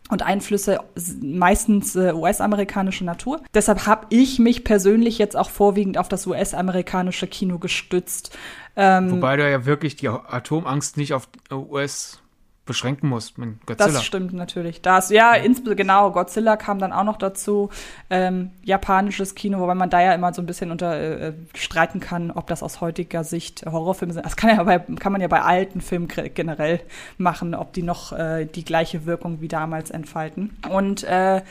[0.10, 0.80] und Einflüsse
[1.21, 3.41] meistens äh, US-amerikanische Natur.
[3.54, 8.38] Deshalb habe ich mich persönlich jetzt auch vorwiegend auf das US-amerikanische Kino gestützt.
[8.76, 12.21] Ähm, Wobei du ja wirklich die Atomangst nicht auf US
[12.65, 13.91] beschränken musst mit Godzilla.
[13.91, 14.82] Das stimmt natürlich.
[14.82, 17.69] Das, ja, insbesondere genau, Godzilla kam dann auch noch dazu.
[18.10, 22.00] Ähm, japanisches Kino, wobei man da ja immer so ein bisschen unter äh, äh streiten
[22.00, 24.26] kann, ob das aus heutiger Sicht Horrorfilme sind.
[24.26, 26.82] Das kann, ja bei, kann man ja bei alten Filmen generell
[27.17, 30.58] machen, ob die noch äh, die gleiche Wirkung wie damals entfalten.
[30.69, 31.41] Und äh,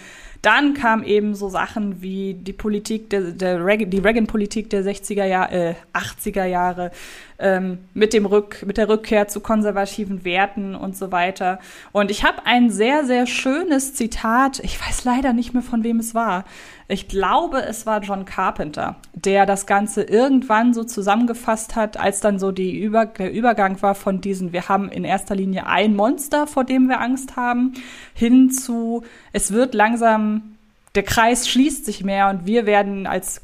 [0.42, 5.24] dann kam eben so Sachen wie die Politik, der, der Reg die Reagan-Politik der 60er
[5.24, 6.90] Jahre, äh, 80er Jahre,
[7.38, 11.58] ähm, mit dem Rück, mit der Rückkehr zu konservativen Werten und so weiter.
[11.92, 15.98] Und ich habe ein sehr, sehr schönes Zitat, ich weiß leider nicht mehr, von wem
[15.98, 16.44] es war.
[16.92, 22.40] Ich glaube, es war John Carpenter, der das Ganze irgendwann so zusammengefasst hat, als dann
[22.40, 26.48] so die Über der Übergang war von diesen, wir haben in erster Linie ein Monster,
[26.48, 27.74] vor dem wir Angst haben,
[28.12, 30.56] hin zu, es wird langsam,
[30.96, 33.40] der Kreis schließt sich mehr und wir werden als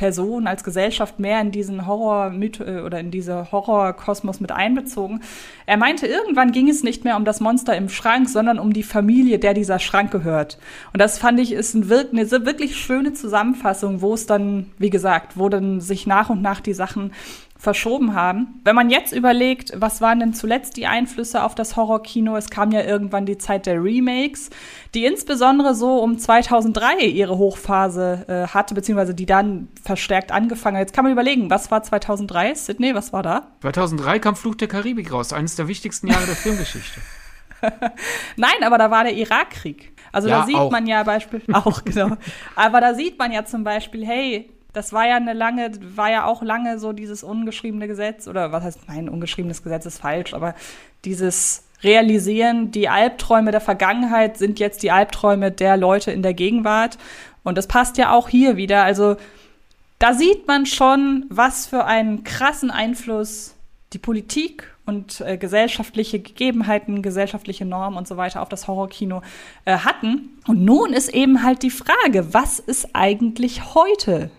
[0.00, 5.20] Person, als Gesellschaft mehr in diesen Horror äh, oder in diese Horrorkosmos mit einbezogen.
[5.66, 8.82] Er meinte, irgendwann ging es nicht mehr um das Monster im Schrank, sondern um die
[8.82, 10.56] Familie, der dieser Schrank gehört.
[10.94, 15.36] Und das fand ich ist ein, eine wirklich schöne Zusammenfassung, wo es dann, wie gesagt,
[15.36, 17.12] wo dann sich nach und nach die Sachen
[17.60, 18.60] verschoben haben.
[18.64, 22.34] Wenn man jetzt überlegt, was waren denn zuletzt die Einflüsse auf das Horrorkino?
[22.36, 24.48] Es kam ja irgendwann die Zeit der Remakes,
[24.94, 30.82] die insbesondere so um 2003 ihre Hochphase äh, hatte, beziehungsweise die dann verstärkt angefangen hat.
[30.82, 32.54] Jetzt kann man überlegen, was war 2003?
[32.54, 33.48] Sydney, was war da?
[33.60, 37.00] 2003 kam Fluch der Karibik raus, eines der wichtigsten Jahre der Filmgeschichte.
[38.36, 39.92] Nein, aber da war der Irakkrieg.
[40.12, 40.70] Also ja, da sieht auch.
[40.70, 42.16] man ja beispielsweise auch genau.
[42.56, 46.24] Aber da sieht man ja zum Beispiel, hey, das war ja eine lange, war ja
[46.24, 50.54] auch lange so dieses ungeschriebene Gesetz oder was heißt, nein, ungeschriebenes Gesetz ist falsch, aber
[51.04, 56.98] dieses Realisieren, die Albträume der Vergangenheit sind jetzt die Albträume der Leute in der Gegenwart.
[57.42, 58.84] Und das passt ja auch hier wieder.
[58.84, 59.16] Also
[59.98, 63.54] da sieht man schon, was für einen krassen Einfluss
[63.92, 69.22] die Politik und äh, gesellschaftliche Gegebenheiten, gesellschaftliche Normen und so weiter auf das Horrorkino
[69.64, 70.38] äh, hatten.
[70.46, 74.30] Und nun ist eben halt die Frage, was ist eigentlich heute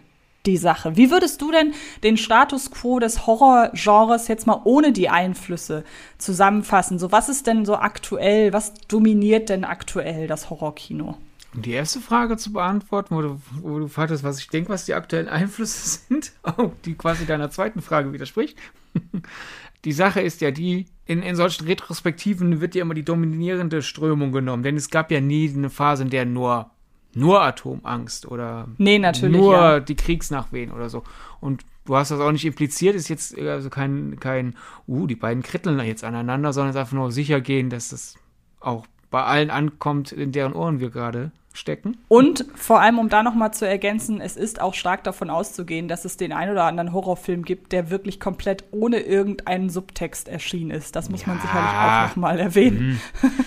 [0.45, 0.97] die Sache.
[0.97, 1.73] Wie würdest du denn
[2.03, 5.83] den Status quo des Horrorgenres jetzt mal ohne die Einflüsse
[6.17, 6.99] zusammenfassen?
[6.99, 11.17] So, was ist denn so aktuell, was dominiert denn aktuell das Horrorkino?
[11.53, 14.85] Um die erste Frage zu beantworten, wo du, wo du fragtest, was ich denke, was
[14.85, 18.57] die aktuellen Einflüsse sind, oh, die quasi deiner zweiten Frage widerspricht.
[19.85, 24.31] die Sache ist ja die, in, in solchen Retrospektiven wird ja immer die dominierende Strömung
[24.31, 26.71] genommen, denn es gab ja nie eine Phase, in der nur
[27.13, 29.79] nur Atomangst oder nee, natürlich, nur ja.
[29.79, 31.03] die Kriegsnachwehen oder so.
[31.39, 34.55] Und du hast das auch nicht impliziert, ist jetzt also kein, kein,
[34.87, 38.15] uh, die beiden kritteln jetzt aneinander, sondern es ist einfach nur sicher gehen, dass das
[38.59, 41.97] auch bei allen ankommt, in deren Ohren wir gerade stecken.
[42.07, 46.05] Und vor allem, um da nochmal zu ergänzen, es ist auch stark davon auszugehen, dass
[46.05, 50.95] es den ein oder anderen Horrorfilm gibt, der wirklich komplett ohne irgendeinen Subtext erschienen ist.
[50.95, 51.27] Das muss Ja.
[51.27, 53.01] man sicherlich auch nochmal erwähnen.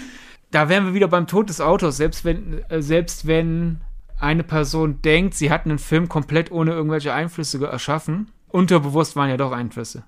[0.55, 3.81] Da wären wir wieder beim Tod des Autors, selbst wenn, äh, selbst wenn
[4.21, 8.31] eine Person denkt, sie hat einen Film komplett ohne irgendwelche Einflüsse erschaffen.
[8.51, 10.05] Unterbewusst waren ja doch Einflüsse.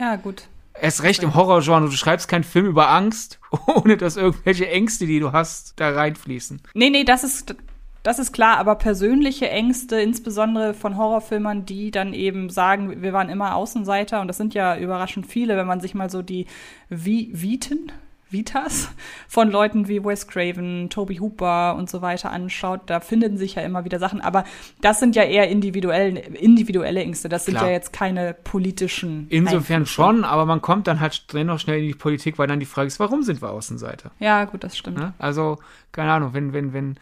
[0.00, 0.48] Ja, gut.
[0.80, 3.38] Erst recht im Horrorgenre, du schreibst keinen Film über Angst,
[3.76, 6.60] ohne dass irgendwelche Ängste, die du hast, da reinfließen.
[6.74, 7.54] Nee, nee, das ist,
[8.02, 13.28] das ist klar, aber persönliche Ängste, insbesondere von Horrorfilmern, die dann eben sagen, wir waren
[13.28, 16.46] immer Außenseiter, und das sind ja überraschend viele, wenn man sich mal so die
[16.88, 17.92] Vi Viten,
[18.34, 18.90] Vitas
[19.28, 23.62] von Leuten wie Wes Craven, Toby Hooper und so weiter anschaut, da finden sich ja
[23.62, 24.44] immer wieder Sachen, aber
[24.82, 27.68] das sind ja eher individuelle, individuelle Ängste, das sind Klar.
[27.68, 29.92] ja jetzt keine politischen Insofern Einflüsse.
[29.94, 32.88] schon, aber man kommt dann halt dennoch schnell in die Politik, weil dann die Frage
[32.88, 34.10] ist, warum sind wir Außenseiter?
[34.18, 34.98] Ja, gut, das stimmt.
[34.98, 35.14] Ne?
[35.18, 35.58] Also,
[35.92, 36.98] keine Ahnung, wenn, wenn, wenn,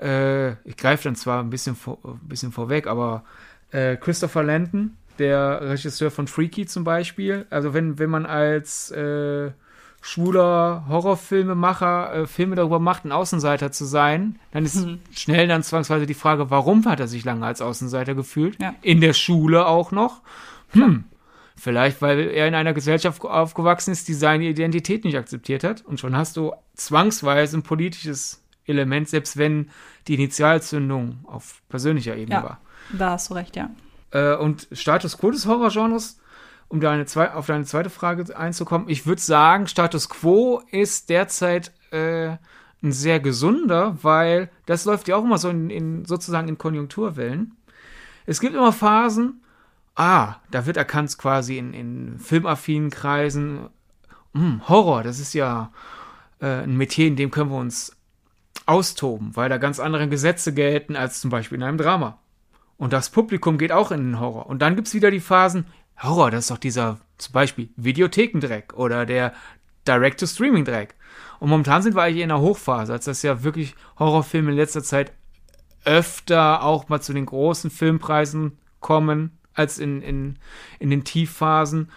[0.00, 3.24] äh, ich greife dann zwar ein bisschen, vor, ein bisschen vorweg, aber
[3.72, 9.50] äh, Christopher Landon, der Regisseur von Freaky zum Beispiel, also wenn, wenn man als äh,
[10.06, 14.98] schwuler Horrorfilmemacher äh, Filme darüber macht, ein Außenseiter zu sein, dann ist Mhm.
[15.14, 18.60] schnell dann zwangsweise die Frage, warum hat er sich lange als Außenseiter gefühlt?
[18.60, 18.74] Ja.
[18.82, 20.20] In der Schule auch noch.
[20.72, 21.04] Hm.
[21.56, 25.82] Vielleicht, weil er in einer Gesellschaft aufgewachsen ist, die seine Identität nicht akzeptiert hat.
[25.86, 29.70] Und schon hast du zwangsweise ein politisches Element, selbst wenn
[30.06, 32.42] die Initialzündung auf persönlicher Ebene Ja.
[32.42, 32.60] war.
[32.92, 33.70] Da hast du recht, ja.
[34.10, 36.20] Äh, und Status quo des Horrorgenres,
[36.74, 41.72] um deine zwei, auf deine zweite Frage einzukommen, ich würde sagen, Status quo ist derzeit
[41.92, 42.30] äh,
[42.82, 47.56] ein sehr gesunder, weil das läuft ja auch immer so in, in sozusagen in Konjunkturwellen.
[48.26, 49.40] Es gibt immer Phasen,
[49.94, 53.68] ah, da wird erkannt quasi in, in filmaffinen Kreisen,
[54.34, 55.70] hm, Horror, das ist ja
[56.40, 57.96] äh, ein Metier, in dem können wir uns
[58.66, 62.18] austoben, weil da ganz andere Gesetze gelten als zum Beispiel in einem Drama.
[62.76, 64.46] Und das Publikum geht auch in den Horror.
[64.46, 65.66] Und dann gibt's wieder die Phasen,
[66.02, 69.32] Horror, das ist doch dieser, zum Beispiel, Videothekendreck oder der
[69.86, 70.94] Direct-to-Streaming-Dreck.
[71.40, 74.82] Und momentan sind wir eigentlich in einer Hochphase, als das ja wirklich Horrorfilme in letzter
[74.82, 75.12] Zeit
[75.84, 80.38] öfter auch mal zu den großen Filmpreisen kommen, als in, in,
[80.78, 81.90] in den Tiefphasen.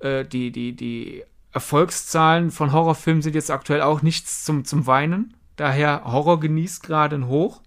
[0.00, 5.34] Äh, die, die, die Erfolgszahlen von Horrorfilmen sind jetzt aktuell auch nichts zum, zum Weinen.
[5.56, 7.62] Daher Horror genießt gerade ein Hoch.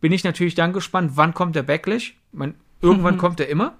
[0.00, 2.16] Bin ich natürlich dann gespannt, wann kommt der Backlash?
[2.32, 3.74] Man, irgendwann kommt er immer.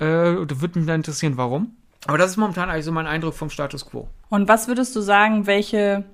[0.00, 1.76] Äh, da würde mich dann interessieren, warum.
[2.06, 4.08] Aber das ist momentan eigentlich so mein Eindruck vom Status quo.
[4.30, 6.04] Und was würdest du sagen, welche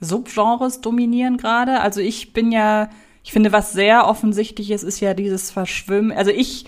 [0.00, 1.80] Subgenres dominieren gerade?
[1.80, 2.90] Also ich bin ja,
[3.22, 6.12] ich finde, was sehr offensichtlich ist, ist ja dieses Verschwimmen.
[6.12, 6.66] Also ich,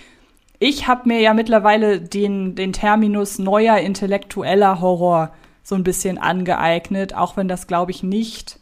[0.59, 7.15] ich habe mir ja mittlerweile den, den Terminus neuer intellektueller Horror so ein bisschen angeeignet,
[7.15, 8.59] auch wenn das, glaube ich, nicht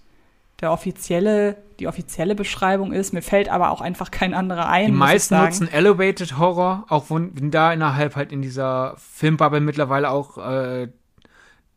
[0.61, 3.13] der offizielle, die offizielle Beschreibung ist.
[3.13, 4.87] Mir fällt aber auch einfach kein anderer ein.
[4.87, 10.39] Die meisten nutzen Elevated Horror, auch wenn, da innerhalb halt in dieser Filmbubble mittlerweile auch
[10.39, 10.89] äh,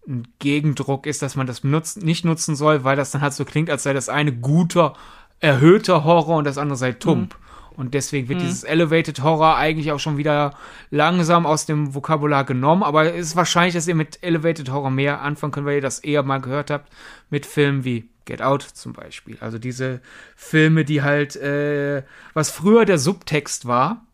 [0.07, 3.45] ein Gegendruck ist, dass man das benutzt, nicht nutzen soll, weil das dann halt so
[3.45, 4.93] klingt, als sei das eine guter,
[5.39, 7.35] erhöhter Horror und das andere sei tump.
[7.75, 10.55] Und deswegen wird dieses Elevated Horror eigentlich auch schon wieder
[10.89, 12.81] langsam aus dem Vokabular genommen.
[12.81, 15.99] Aber es ist wahrscheinlich, dass ihr mit Elevated Horror mehr anfangen könnt, weil ihr das
[15.99, 16.91] eher mal gehört habt
[17.29, 19.37] mit Filmen wie Get Out zum Beispiel.
[19.41, 20.01] Also diese
[20.35, 22.03] Filme, die halt, äh,
[22.35, 24.05] was früher der Subtext war,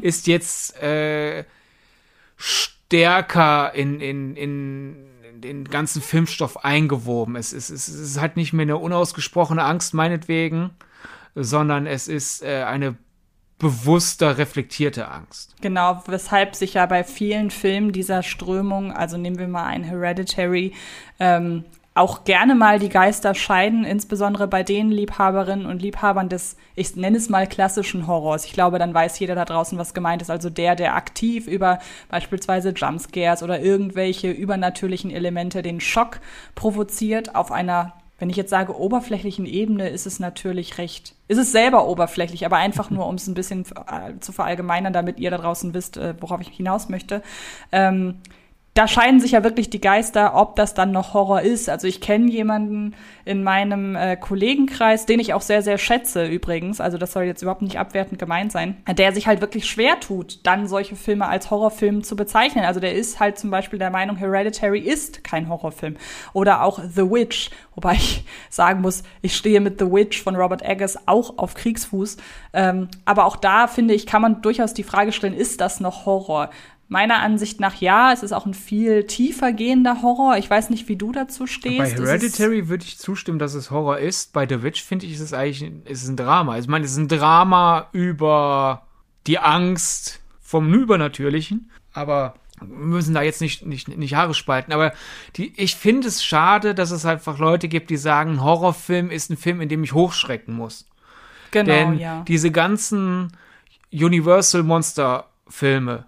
[0.00, 1.44] ist jetzt äh,
[2.36, 7.36] stärker in, in, in, in den ganzen Filmstoff eingewoben.
[7.36, 10.70] Es ist, es ist halt nicht mehr eine unausgesprochene Angst meinetwegen,
[11.34, 12.96] sondern es ist äh, eine
[13.58, 15.54] bewusster reflektierte Angst.
[15.60, 20.74] Genau, weshalb sich ja bei vielen Filmen dieser Strömung, also nehmen wir mal ein Hereditary,
[21.18, 21.64] ähm,
[21.98, 27.16] auch gerne mal die Geister scheiden, insbesondere bei den Liebhaberinnen und Liebhabern des, ich nenne
[27.16, 28.44] es mal klassischen Horrors.
[28.44, 30.30] Ich glaube, dann weiß jeder da draußen, was gemeint ist.
[30.30, 36.20] Also der, der aktiv über beispielsweise Jumpscares oder irgendwelche übernatürlichen Elemente den Schock
[36.54, 41.52] provoziert auf einer wenn ich jetzt sage oberflächlichen Ebene, ist es natürlich recht, ist es
[41.52, 45.38] selber oberflächlich, aber einfach nur, um es ein bisschen äh, zu verallgemeinern, damit ihr da
[45.38, 47.22] draußen wisst, äh, worauf ich hinaus möchte.
[47.70, 48.16] Ähm,
[48.78, 51.68] da scheiden sich ja wirklich die Geister, ob das dann noch Horror ist.
[51.68, 56.80] Also ich kenne jemanden in meinem äh, Kollegenkreis, den ich auch sehr, sehr schätze übrigens,
[56.80, 60.46] also das soll jetzt überhaupt nicht abwertend gemeint sein, der sich halt wirklich schwer tut,
[60.46, 62.64] dann solche Filme als Horrorfilm zu bezeichnen.
[62.64, 65.96] Also der ist halt zum Beispiel der Meinung, Hereditary ist kein Horrorfilm.
[66.32, 70.62] Oder auch The Witch, wobei ich sagen muss, ich stehe mit The Witch von Robert
[70.62, 72.16] Eggers auch auf Kriegsfuß.
[72.52, 76.06] Ähm, aber auch da finde ich, kann man durchaus die Frage stellen, ist das noch
[76.06, 76.50] Horror?
[76.90, 80.38] Meiner Ansicht nach ja, es ist auch ein viel tiefer gehender Horror.
[80.38, 81.96] Ich weiß nicht, wie du dazu stehst.
[81.96, 84.32] Bei Hereditary würde ich zustimmen, dass es Horror ist.
[84.32, 86.56] Bei The Witch finde ich, ist es eigentlich ist es ein Drama.
[86.56, 88.86] Ich meine, es ist ein Drama über
[89.26, 91.70] die Angst vom Übernatürlichen.
[91.92, 94.72] Aber wir müssen da jetzt nicht, nicht, nicht Haare spalten.
[94.72, 94.92] Aber
[95.36, 99.30] die, ich finde es schade, dass es einfach Leute gibt, die sagen, ein Horrorfilm ist
[99.30, 100.86] ein Film, in dem ich hochschrecken muss.
[101.50, 102.22] Genau, Denn ja.
[102.26, 103.32] Diese ganzen
[103.92, 106.04] Universal Monster Filme,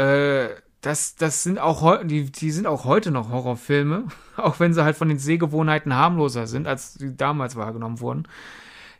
[0.00, 4.04] äh, das, das sind auch die, die sind auch heute noch Horrorfilme,
[4.36, 8.26] auch wenn sie halt von den Sehgewohnheiten harmloser sind, als sie damals wahrgenommen wurden.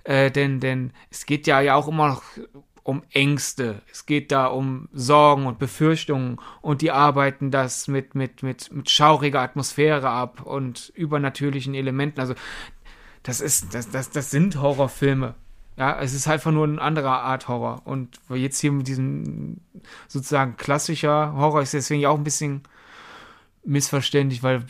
[0.05, 2.23] Äh, denn, denn es geht ja, ja auch immer noch
[2.83, 3.83] um Ängste.
[3.91, 8.91] Es geht da um Sorgen und Befürchtungen und die arbeiten das mit, mit, mit, mit
[8.91, 12.21] schauriger Atmosphäre ab und übernatürlichen Elementen.
[12.21, 12.35] Also,
[13.23, 15.35] das ist, das, das, das sind Horrorfilme.
[15.81, 17.81] Ja, es ist einfach nur eine andere Art Horror.
[17.87, 19.63] Und jetzt hier mit diesem
[20.09, 22.65] sozusagen klassischer Horror ist deswegen auch ein bisschen
[23.65, 24.63] missverständlich, weil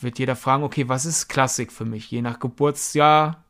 [0.00, 2.10] wird jeder fragen, okay, was ist Klassik für mich?
[2.10, 3.44] Je nach Geburtsjahr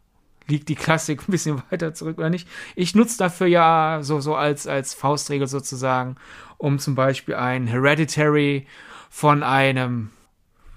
[0.49, 2.49] liegt die Klassik ein bisschen weiter zurück oder nicht.
[2.75, 6.17] Ich nutze dafür ja so, so als, als Faustregel sozusagen,
[6.57, 8.67] um zum Beispiel ein Hereditary
[9.09, 10.11] von einem,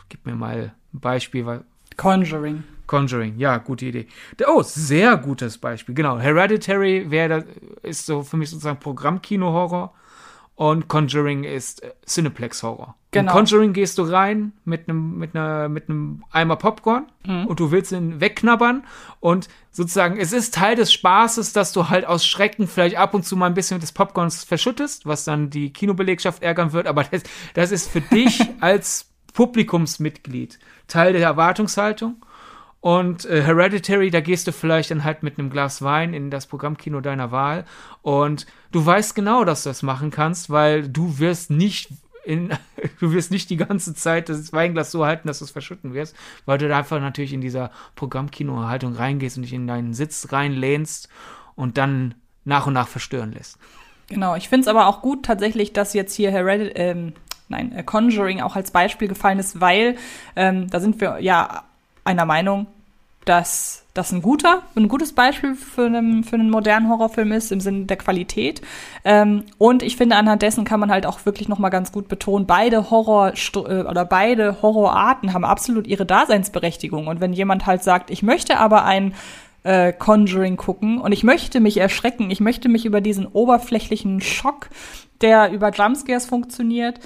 [0.09, 1.63] gib mir mal ein Beispiel.
[1.97, 2.63] Conjuring.
[2.91, 4.07] Conjuring, ja, gute Idee.
[4.45, 5.95] Oh, sehr gutes Beispiel.
[5.95, 7.45] Genau, Hereditary wäre
[7.83, 9.93] ist so für mich sozusagen Programmkino-Horror
[10.55, 12.95] und Conjuring ist äh, Cineplex-Horror.
[13.11, 13.31] Genau.
[13.31, 17.45] In Conjuring gehst du rein mit einem mit einer mit einem Eimer Popcorn mhm.
[17.45, 18.83] und du willst ihn wegknabbern
[19.21, 23.23] und sozusagen es ist Teil des Spaßes, dass du halt aus Schrecken vielleicht ab und
[23.23, 27.23] zu mal ein bisschen des Popcorns verschüttest, was dann die Kinobelegschaft ärgern wird, aber das,
[27.53, 32.17] das ist für dich als Publikumsmitglied Teil der Erwartungshaltung
[32.81, 36.47] und äh, Hereditary, da gehst du vielleicht dann halt mit einem Glas Wein in das
[36.47, 37.63] Programmkino deiner Wahl.
[38.01, 41.89] Und du weißt genau, dass du das machen kannst, weil du wirst nicht
[42.25, 42.49] in,
[42.99, 46.15] du wirst nicht die ganze Zeit das Weinglas so halten, dass du es verschütten wirst,
[46.45, 51.07] weil du da einfach natürlich in dieser Programmkino-Haltung reingehst und dich in deinen Sitz reinlehnst
[51.55, 52.15] und dann
[52.45, 53.59] nach und nach verstören lässt.
[54.07, 57.13] Genau, ich finde es aber auch gut tatsächlich, dass jetzt hier Hereditary, ähm,
[57.47, 59.97] nein, äh, Conjuring auch als Beispiel gefallen ist, weil
[60.35, 61.63] ähm, da sind wir ja
[62.03, 62.67] einer Meinung,
[63.25, 67.59] dass das ein guter, ein gutes Beispiel für einen, für einen modernen Horrorfilm ist, im
[67.59, 68.61] Sinne der Qualität.
[69.03, 72.07] Ähm, und ich finde, anhand dessen kann man halt auch wirklich noch mal ganz gut
[72.07, 77.07] betonen, beide Horror äh, oder beide Horrorarten haben absolut ihre Daseinsberechtigung.
[77.07, 79.13] Und wenn jemand halt sagt, ich möchte aber ein
[79.63, 84.69] äh, Conjuring gucken und ich möchte mich erschrecken, ich möchte mich über diesen oberflächlichen Schock,
[85.21, 86.99] der über Jumpscares funktioniert,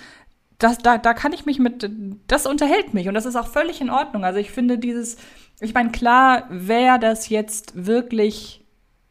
[0.60, 1.89] das, da, da kann ich mich mit,
[2.28, 4.24] das unterhält mich und das ist auch völlig in Ordnung.
[4.24, 5.18] Also ich finde dieses,
[5.60, 8.64] ich meine, klar, wer das jetzt wirklich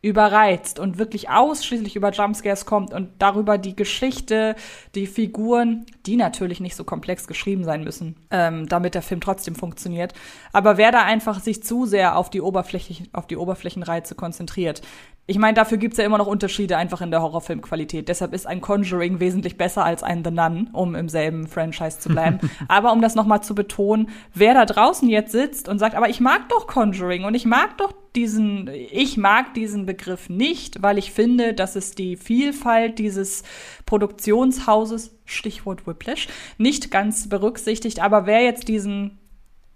[0.05, 4.55] überreizt und wirklich ausschließlich über Jumpscares kommt und darüber die Geschichte,
[4.95, 9.55] die Figuren, die natürlich nicht so komplex geschrieben sein müssen, ähm, damit der Film trotzdem
[9.55, 10.13] funktioniert.
[10.53, 14.83] Aber wer da einfach sich zu sehr auf die, Oberfläche, auf die Oberflächenreize konzentriert,
[15.27, 18.11] ich meine, dafür gibt's ja immer noch Unterschiede einfach in der Horrorfilmqualität.
[18.11, 22.11] Deshalb ist ein Conjuring wesentlich besser als ein The Nun, um im selben Franchise zu
[22.11, 22.41] bleiben.
[22.69, 26.21] aber um das nochmal zu betonen, wer da draußen jetzt sitzt und sagt, aber ich
[26.21, 31.11] mag doch Conjuring und ich mag doch diesen, ich mag diesen Begriff nicht, weil ich
[31.11, 33.43] finde, dass es die Vielfalt dieses
[33.87, 38.01] Produktionshauses, Stichwort Whiplash, nicht ganz berücksichtigt.
[38.01, 39.19] Aber wer jetzt diesen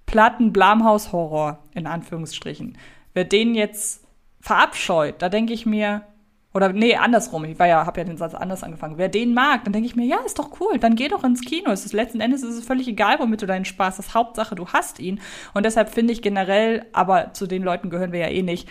[0.07, 2.79] platten Blamhaus-Horror, in Anführungsstrichen,
[3.13, 4.05] wer den jetzt
[4.41, 6.03] verabscheut, da denke ich mir,
[6.59, 8.99] oder nee, andersrum, ich war ja, habe ja den Satz anders angefangen.
[8.99, 11.43] Wer den mag, dann denke ich mir, ja, ist doch cool, dann geh doch ins
[11.43, 11.71] Kino.
[11.71, 14.13] Es ist letzten Endes ist es völlig egal, womit du deinen Spaß hast.
[14.13, 15.21] Hauptsache, du hast ihn.
[15.55, 18.69] Und deshalb finde ich generell, aber zu den Leuten gehören wir ja eh nicht.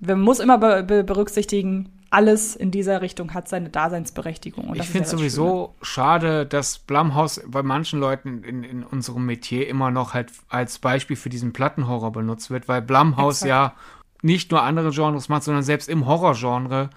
[0.00, 4.68] Man muss immer be be berücksichtigen, alles in dieser Richtung hat seine Daseinsberechtigung.
[4.68, 9.24] Und ich finde es ja sowieso schade, dass Blumhaus bei manchen Leuten in, in unserem
[9.24, 13.72] Metier immer noch halt als Beispiel für diesen Plattenhorror benutzt wird, weil Blumhaus ja
[14.20, 16.90] nicht nur andere Genres macht, sondern selbst im Horrorgenre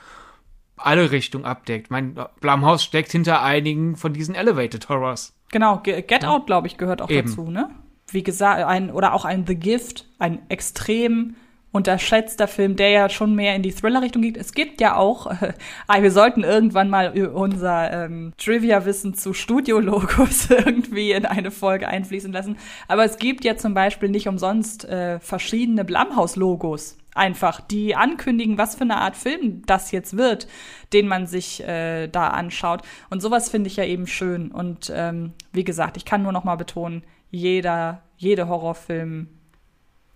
[0.85, 1.91] alle Richtungen abdeckt.
[1.91, 5.33] Mein Blumhaus steckt hinter einigen von diesen Elevated Horrors.
[5.51, 7.27] Genau, Get Out, glaube ich, gehört auch Eben.
[7.27, 7.69] dazu, ne?
[8.13, 11.35] wie gesagt, ein, oder auch ein The Gift, ein extrem
[11.73, 14.37] unterschätzter Film, der ja schon mehr in die Thriller-Richtung geht.
[14.37, 15.53] Es gibt ja auch, äh,
[16.01, 22.57] wir sollten irgendwann mal unser ähm, Trivia-Wissen zu Studio-Logos irgendwie in eine Folge einfließen lassen.
[22.87, 26.97] Aber es gibt ja zum Beispiel nicht umsonst äh, verschiedene Blumhouse-Logos.
[27.15, 30.47] Einfach, die ankündigen, was für eine Art Film das jetzt wird,
[30.93, 32.81] den man sich äh, da anschaut.
[33.09, 34.51] Und sowas finde ich ja eben schön.
[34.51, 39.27] Und ähm, wie gesagt, ich kann nur noch mal betonen, jeder, jede Horrorfilm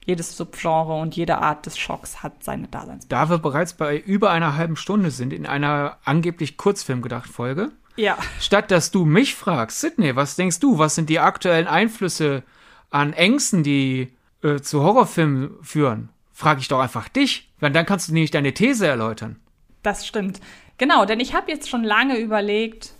[0.07, 3.09] jedes Subgenre und jede Art des Schocks hat seine Daseinsberechtigung.
[3.09, 7.71] Da wir bereits bei über einer halben Stunde sind, in einer angeblich Kurzfilm gedacht Folge,
[7.97, 8.17] ja.
[8.39, 12.43] statt dass du mich fragst, Sydney, was denkst du, was sind die aktuellen Einflüsse
[12.89, 18.07] an Ängsten, die äh, zu Horrorfilmen führen, frage ich doch einfach dich, weil dann kannst
[18.07, 19.35] du nämlich deine These erläutern.
[19.83, 20.39] Das stimmt.
[20.77, 22.93] Genau, denn ich habe jetzt schon lange überlegt,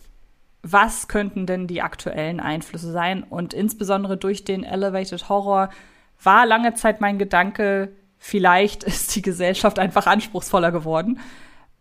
[0.62, 5.70] was könnten denn die aktuellen Einflüsse sein und insbesondere durch den Elevated Horror
[6.22, 11.20] war lange Zeit mein Gedanke, vielleicht ist die Gesellschaft einfach anspruchsvoller geworden.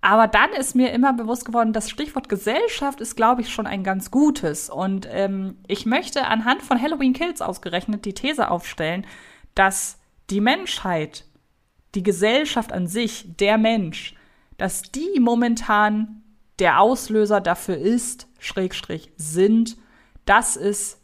[0.00, 3.82] Aber dann ist mir immer bewusst geworden, das Stichwort Gesellschaft ist, glaube ich, schon ein
[3.82, 4.70] ganz gutes.
[4.70, 9.06] Und ähm, ich möchte anhand von Halloween Kills ausgerechnet die These aufstellen,
[9.54, 9.98] dass
[10.30, 11.24] die Menschheit,
[11.94, 14.14] die Gesellschaft an sich, der Mensch,
[14.58, 16.22] dass die momentan
[16.58, 19.76] der Auslöser dafür ist, Schrägstrich sind,
[20.24, 20.95] dass es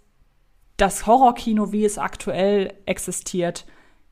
[0.82, 3.66] das Horrorkino, wie es aktuell existiert,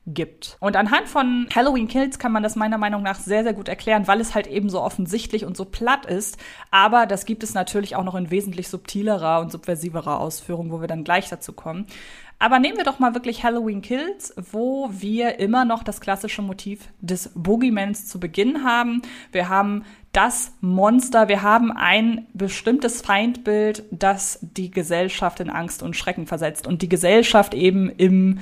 [0.07, 0.57] gibt.
[0.61, 4.07] Und anhand von Halloween Kills kann man das meiner Meinung nach sehr, sehr gut erklären,
[4.07, 6.37] weil es halt eben so offensichtlich und so platt ist.
[6.71, 10.87] Aber das gibt es natürlich auch noch in wesentlich subtilerer und subversiverer Ausführung, wo wir
[10.87, 11.87] dann gleich dazu kommen.
[12.41, 16.87] Aber nehmen wir doch mal wirklich Halloween Kills, wo wir immer noch das klassische Motiv
[16.99, 19.03] des Boogeymans zu Beginn haben.
[19.31, 25.95] Wir haben das Monster, wir haben ein bestimmtes Feindbild, das die Gesellschaft in Angst und
[25.95, 28.39] Schrecken versetzt und die Gesellschaft eben im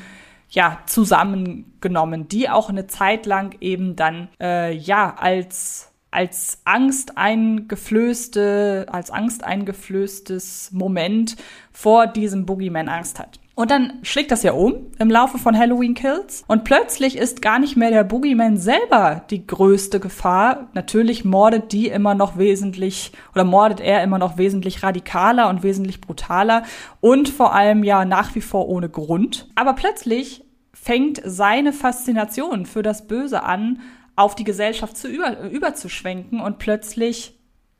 [0.50, 8.88] ja zusammengenommen, die auch eine Zeit lang eben dann äh, ja als als Angst eingeflößte,
[8.89, 11.36] als Angst eingeflößtes Moment
[11.74, 13.39] vor diesem Boogeyman Angst hat.
[13.60, 16.45] Und dann schlägt das ja um im Laufe von Halloween Kills.
[16.47, 20.70] Und plötzlich ist gar nicht mehr der Boogeyman selber die größte Gefahr.
[20.76, 25.99] Natürlich mordet die immer noch wesentlich oder mordet er immer noch wesentlich radikaler und wesentlich
[25.99, 26.64] brutaler
[27.01, 29.49] und vor allem ja nach wie vor ohne Grund.
[29.55, 33.82] Aber plötzlich fängt seine Faszination für das Böse an,
[34.16, 37.39] auf die Gesellschaft zu über, überzuschwenken und plötzlich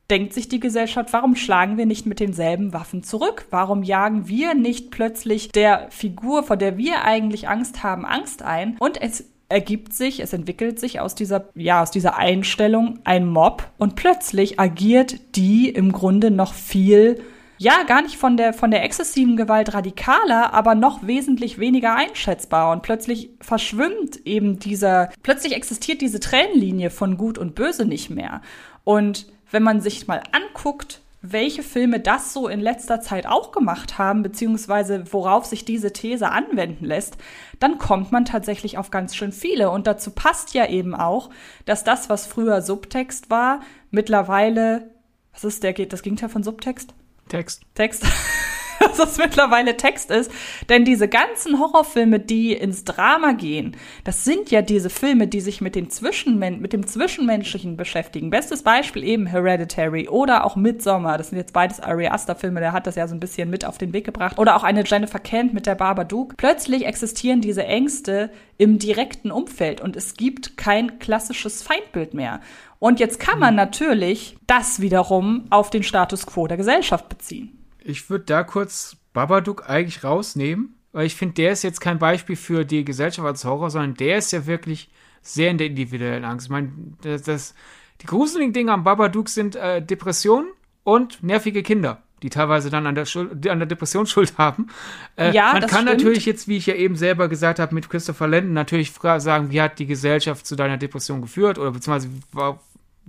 [0.10, 3.45] denkt sich die Gesellschaft, warum schlagen wir nicht mit denselben Waffen zurück?
[3.49, 8.78] Warum jagen wir nicht plötzlich der Figur, vor der wir eigentlich Angst haben, Angst ein?
[8.80, 13.70] Und es ergibt sich, es entwickelt sich aus dieser, ja, aus dieser Einstellung ein Mob
[13.78, 17.20] und plötzlich agiert die im Grunde noch viel
[17.62, 22.72] ja, gar nicht von der, von der exzessiven Gewalt radikaler, aber noch wesentlich weniger einschätzbar.
[22.72, 28.41] Und plötzlich verschwimmt eben dieser, plötzlich existiert diese Trennlinie von Gut und Böse nicht mehr.
[28.86, 33.97] Und wenn man sich mal anguckt, welche Filme das so in letzter Zeit auch gemacht
[33.97, 37.17] haben, beziehungsweise worauf sich diese These anwenden lässt,
[37.59, 39.69] dann kommt man tatsächlich auf ganz schön viele.
[39.69, 41.29] Und dazu passt ja eben auch,
[41.65, 43.59] dass das, was früher Subtext war,
[43.91, 44.91] mittlerweile,
[45.33, 46.93] was ist der, das Gegenteil von Subtext?
[47.27, 47.63] Text.
[47.75, 48.05] Text.
[48.97, 50.32] dass das mittlerweile Text ist.
[50.69, 55.61] Denn diese ganzen Horrorfilme, die ins Drama gehen, das sind ja diese Filme, die sich
[55.61, 58.30] mit, den Zwischenmen mit dem Zwischenmenschlichen beschäftigen.
[58.30, 61.17] Bestes Beispiel eben Hereditary oder auch Midsommar.
[61.17, 63.65] Das sind jetzt beides Ari Aster Filme, der hat das ja so ein bisschen mit
[63.65, 64.38] auf den Weg gebracht.
[64.38, 66.38] Oder auch eine Jennifer Kent mit der Babadook.
[66.38, 72.41] Plötzlich existieren diese Ängste im direkten Umfeld und es gibt kein klassisches Feindbild mehr.
[72.80, 78.09] Und jetzt kann man natürlich das wiederum auf den Status quo der Gesellschaft beziehen ich
[78.09, 82.65] würde da kurz Babadook eigentlich rausnehmen, weil ich finde, der ist jetzt kein Beispiel für
[82.65, 84.89] die Gesellschaft als Horror, sondern der ist ja wirklich
[85.21, 86.47] sehr in der individuellen Angst.
[86.47, 86.71] Ich meine,
[87.01, 87.55] das, das,
[88.01, 90.49] die gruseligen Dinge am Babadook sind äh, Depressionen
[90.84, 94.67] und nervige Kinder, die teilweise dann an der, Schuld, an der Depression Schuld haben.
[95.15, 95.86] Äh, ja, man kann stimmt.
[95.86, 99.61] natürlich jetzt, wie ich ja eben selber gesagt habe, mit Christopher Landon natürlich sagen, wie
[99.61, 102.09] hat die Gesellschaft zu deiner Depression geführt oder beziehungsweise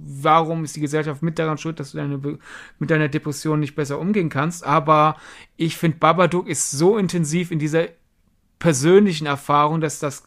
[0.03, 2.39] warum ist die Gesellschaft mit daran schuld, dass du deine,
[2.79, 4.65] mit deiner Depression nicht besser umgehen kannst.
[4.65, 5.17] Aber
[5.57, 7.89] ich finde, Babadook ist so intensiv in dieser
[8.59, 10.25] persönlichen Erfahrung, dass das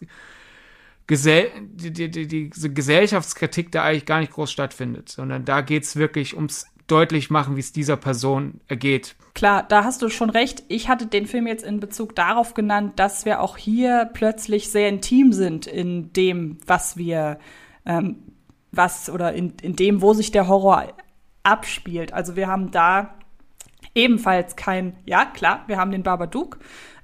[1.06, 5.84] Gesell die, die, die, die Gesellschaftskritik da eigentlich gar nicht groß stattfindet, sondern da geht
[5.84, 9.16] es wirklich ums deutlich machen, wie es dieser Person ergeht.
[9.34, 10.64] Klar, da hast du schon recht.
[10.68, 14.90] Ich hatte den Film jetzt in Bezug darauf genannt, dass wir auch hier plötzlich sehr
[14.90, 17.40] intim sind in dem, was wir
[17.86, 18.18] ähm,
[18.76, 20.88] was oder in, in dem, wo sich der Horror
[21.44, 22.14] abspielt.
[22.14, 23.14] Also wir haben da
[23.96, 26.58] ebenfalls kein, ja klar, wir haben den Babadook.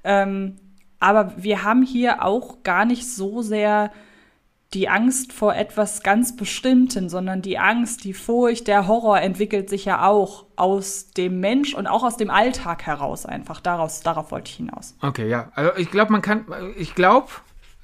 [0.04, 0.56] Ähm,
[0.98, 3.90] Aber wir haben hier auch gar nicht so sehr
[4.72, 9.84] die Angst vor etwas ganz Bestimmten, sondern die Angst, die Furcht, der Horror entwickelt sich
[9.84, 13.60] ja auch aus dem Mensch und auch aus dem Alltag heraus einfach.
[13.60, 14.94] Daraus, darauf wollte ich hinaus.
[15.02, 15.50] Okay, ja.
[15.54, 16.44] Also ich glaube, man kann,
[16.76, 17.28] ich glaube,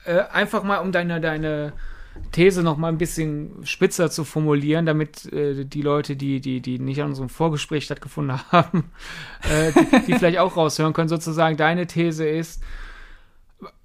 [0.04, 1.72] äh, einfach mal um deine, deine
[2.32, 6.78] These noch mal ein bisschen spitzer zu formulieren, damit äh, die Leute, die, die, die
[6.78, 8.90] nicht an unserem Vorgespräch stattgefunden haben,
[9.42, 12.62] äh, die, die vielleicht auch raushören können, sozusagen deine These ist,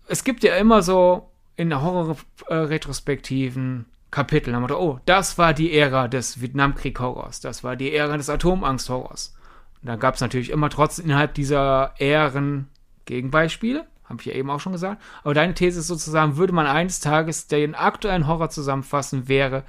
[0.08, 4.54] es gibt ja immer so in Horror-Retrospektiven Kapitel.
[4.54, 9.36] Haben oh, das war die Ära des Vietnamkrieg-Horrors, das war die Ära des Atomangst-Horrors.
[9.84, 12.68] Dann gab es natürlich immer trotzdem innerhalb dieser Ähren
[13.06, 15.02] Gegenbeispiele, habe ich ja eben auch schon gesagt.
[15.24, 19.64] Aber deine These ist sozusagen, würde man eines Tages den aktuellen Horror zusammenfassen, wäre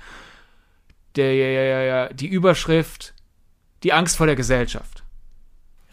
[1.17, 3.15] der, die Überschrift
[3.83, 5.03] Die Angst vor der Gesellschaft.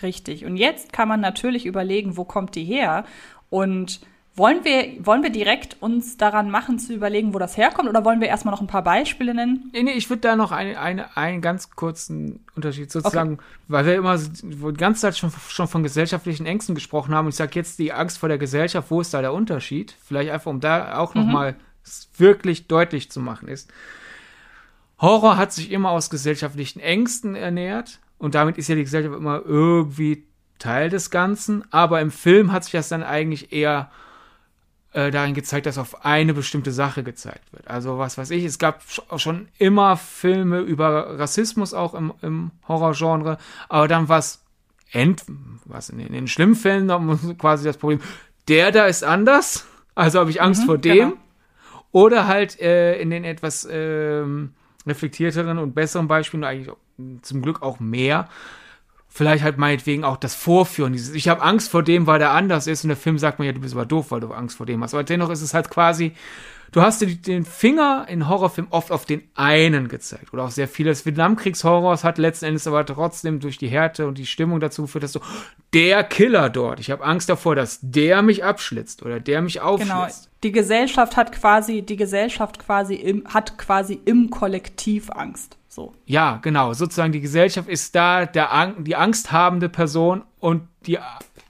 [0.02, 0.46] Richtig.
[0.46, 3.06] Und jetzt kann man natürlich überlegen, wo kommt die her?
[3.50, 4.02] Und
[4.40, 8.22] wollen wir, wollen wir direkt uns daran machen, zu überlegen, wo das herkommt, oder wollen
[8.22, 9.70] wir erstmal noch ein paar Beispiele nennen?
[9.74, 13.44] Nee, nee, ich würde da noch eine, eine, einen ganz kurzen Unterschied sozusagen, okay.
[13.68, 17.26] weil wir immer die ganze Zeit schon, schon von gesellschaftlichen Ängsten gesprochen haben.
[17.26, 19.94] Und ich sage jetzt die Angst vor der Gesellschaft, wo ist da der Unterschied?
[20.04, 21.22] Vielleicht einfach, um da auch mhm.
[21.22, 21.56] nochmal
[22.18, 23.72] wirklich deutlich zu machen ist.
[25.00, 29.42] Horror hat sich immer aus gesellschaftlichen Ängsten ernährt und damit ist ja die Gesellschaft immer
[29.46, 30.26] irgendwie
[30.60, 33.90] Teil des Ganzen, aber im Film hat sich das dann eigentlich eher
[34.94, 37.68] äh, darin gezeigt, dass auf eine bestimmte Sache gezeigt wird.
[37.68, 38.82] Also was weiß ich, es gab
[39.18, 43.38] schon immer Filme über Rassismus auch im, im Horrorgenre,
[43.68, 44.44] aber dann was
[44.92, 45.24] end,
[45.66, 46.88] was in, in den schlimmen Fällen
[47.38, 48.00] quasi das Problem,
[48.48, 50.98] der da ist anders, also habe ich Angst mhm, vor dem.
[50.98, 51.14] Genau.
[51.92, 54.24] Oder halt äh, in den etwas äh,
[54.86, 56.74] reflektierteren und besseren Beispielen, eigentlich
[57.22, 58.30] zum Glück auch mehr,
[59.10, 62.68] vielleicht halt meinetwegen auch das Vorführen, dieses, ich habe Angst vor dem, weil der anders
[62.68, 64.66] ist und der Film sagt mir, ja, du bist aber doof, weil du Angst vor
[64.66, 64.94] dem hast.
[64.94, 66.14] Aber dennoch ist es halt quasi,
[66.72, 70.32] du hast dir den Finger in Horrorfilmen oft auf den einen gezeigt.
[70.32, 74.20] Oder auch sehr viel des Vietnamkriegshorrors hat letzten Endes aber trotzdem durch die Härte und
[74.20, 75.22] die Stimmung dazu geführt, dass so,
[75.74, 79.92] der Killer dort, ich habe Angst davor, dass der mich abschlitzt oder der mich aufschlitzt.
[79.92, 80.30] Genau.
[80.44, 85.59] Die Gesellschaft hat quasi, die Gesellschaft quasi im, hat quasi im Kollektiv Angst.
[85.70, 85.94] So.
[86.06, 86.74] Ja, genau.
[86.74, 90.98] Sozusagen die Gesellschaft ist da der, die angsthabende Person und die,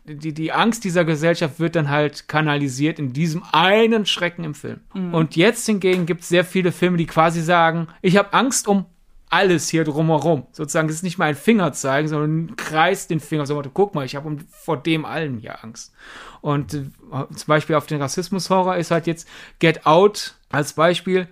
[0.05, 4.82] die, die Angst dieser Gesellschaft wird dann halt kanalisiert in diesem einen Schrecken im Film.
[4.93, 5.13] Mhm.
[5.13, 8.86] Und jetzt hingegen gibt es sehr viele Filme, die quasi sagen, ich habe Angst um
[9.30, 10.47] alles hier drumherum.
[10.51, 13.45] Sozusagen, es ist nicht mal ein Finger zeigen, sondern kreist den Finger.
[13.45, 15.93] So, guck mal, ich habe vor dem allen hier Angst.
[16.41, 16.84] Und äh,
[17.36, 19.28] zum Beispiel auf den Rassismus-Horror ist halt jetzt
[19.59, 21.28] Get Out als Beispiel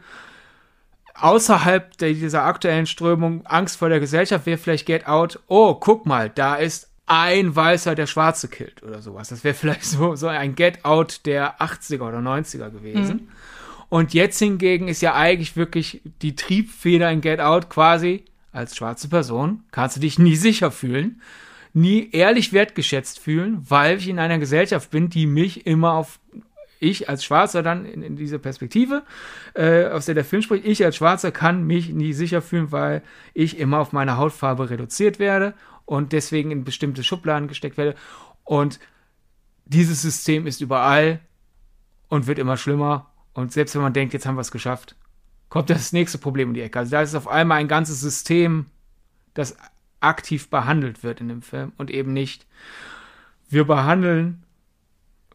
[1.20, 6.05] außerhalb der, dieser aktuellen Strömung Angst vor der Gesellschaft wäre vielleicht Get Out, oh, guck
[6.05, 9.30] mal, da ist ein Weißer, der Schwarze killt oder sowas.
[9.30, 13.15] Das wäre vielleicht so, so ein Get Out der 80er oder 90er gewesen.
[13.15, 13.28] Mhm.
[13.89, 19.07] Und jetzt hingegen ist ja eigentlich wirklich die Triebfeder in Get Out quasi, als schwarze
[19.07, 21.22] Person kannst du dich nie sicher fühlen,
[21.74, 26.20] nie ehrlich wertgeschätzt fühlen, weil ich in einer Gesellschaft bin, die mich immer auf
[26.80, 29.03] ich als Schwarzer dann in, in dieser Perspektive,
[29.53, 33.01] äh, aus der der Film spricht, ich als Schwarzer kann mich nie sicher fühlen, weil
[33.34, 35.53] ich immer auf meine Hautfarbe reduziert werde
[35.86, 37.95] und deswegen in bestimmte Schubladen gesteckt werde.
[38.43, 38.80] Und
[39.65, 41.19] dieses System ist überall
[42.09, 43.11] und wird immer schlimmer.
[43.34, 44.95] Und selbst wenn man denkt, jetzt haben wir es geschafft,
[45.49, 46.80] kommt das nächste Problem in die Ecke.
[46.80, 48.65] Also da ist auf einmal ein ganzes System,
[49.34, 49.55] das
[49.99, 52.45] aktiv behandelt wird in dem Film und eben nicht,
[53.49, 54.43] wir behandeln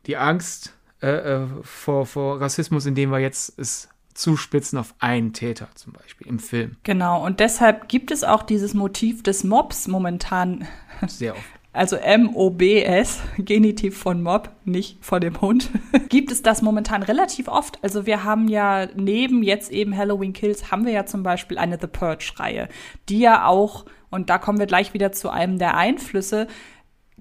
[0.07, 5.69] die Angst äh, äh, vor, vor Rassismus, indem wir jetzt es zuspitzen auf einen Täter
[5.75, 6.77] zum Beispiel im Film.
[6.83, 10.67] Genau, und deshalb gibt es auch dieses Motiv des Mobs momentan.
[11.07, 11.43] Sehr oft.
[11.75, 15.71] Also M-O-B-S, Genitiv von Mob, nicht von dem Hund,
[16.11, 17.83] gibt es das momentan relativ oft.
[17.83, 21.79] Also wir haben ja neben jetzt eben Halloween Kills, haben wir ja zum Beispiel eine
[21.81, 22.69] The Purge-Reihe,
[23.09, 26.47] die ja auch, und da kommen wir gleich wieder zu einem der Einflüsse,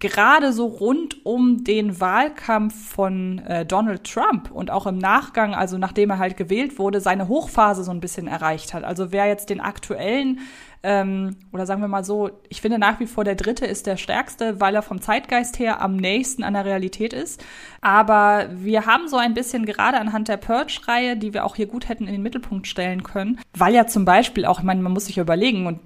[0.02, 5.78] gerade so rund um den Wahlkampf von äh, Donald Trump und auch im Nachgang, also
[5.78, 8.84] nachdem er halt gewählt wurde, seine Hochphase so ein bisschen erreicht hat.
[8.84, 10.40] Also wer jetzt den aktuellen
[10.84, 13.98] ähm, oder sagen wir mal so, ich finde nach wie vor der dritte ist der
[13.98, 17.44] stärkste, weil er vom Zeitgeist her am nächsten an der Realität ist.
[17.82, 21.88] Aber wir haben so ein bisschen gerade anhand der Purge-Reihe, die wir auch hier gut
[21.88, 25.06] hätten in den Mittelpunkt stellen können, weil ja zum Beispiel auch, ich meine, man muss
[25.06, 25.80] sich überlegen und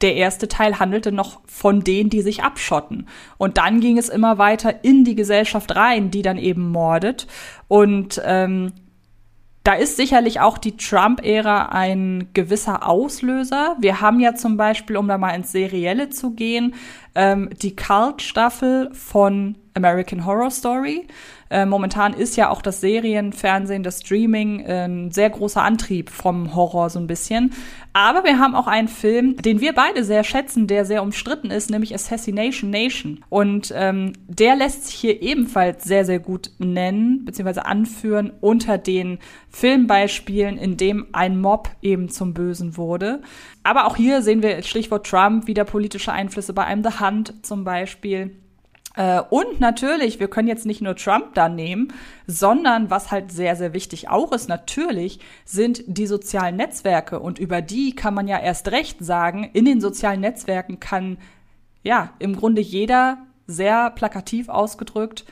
[0.00, 3.08] der erste Teil handelte noch von denen, die sich abschotten.
[3.38, 7.26] Und dann ging es immer weiter in die Gesellschaft rein, die dann eben mordet.
[7.68, 8.72] Und ähm,
[9.62, 13.76] da ist sicherlich auch die Trump-Ära ein gewisser Auslöser.
[13.80, 16.74] Wir haben ja zum Beispiel, um da mal ins Serielle zu gehen,
[17.14, 21.06] ähm, die Cult-Staffel von American Horror Story.
[21.50, 26.54] Äh, momentan ist ja auch das Serienfernsehen, das Streaming äh, ein sehr großer Antrieb vom
[26.54, 27.52] Horror so ein bisschen.
[27.92, 31.70] Aber wir haben auch einen Film, den wir beide sehr schätzen, der sehr umstritten ist,
[31.70, 33.24] nämlich Assassination Nation.
[33.28, 39.18] Und ähm, der lässt sich hier ebenfalls sehr, sehr gut nennen, beziehungsweise anführen unter den
[39.50, 43.22] Filmbeispielen, in dem ein Mob eben zum Bösen wurde.
[43.62, 47.64] Aber auch hier sehen wir Stichwort Trump wieder politische Einflüsse bei einem The Hunt zum
[47.64, 48.32] Beispiel.
[48.96, 51.92] Äh, und natürlich, wir können jetzt nicht nur Trump da nehmen,
[52.26, 57.20] sondern was halt sehr, sehr wichtig auch ist, natürlich sind die sozialen Netzwerke.
[57.20, 61.18] Und über die kann man ja erst recht sagen, in den sozialen Netzwerken kann
[61.82, 65.24] ja im Grunde jeder sehr plakativ ausgedrückt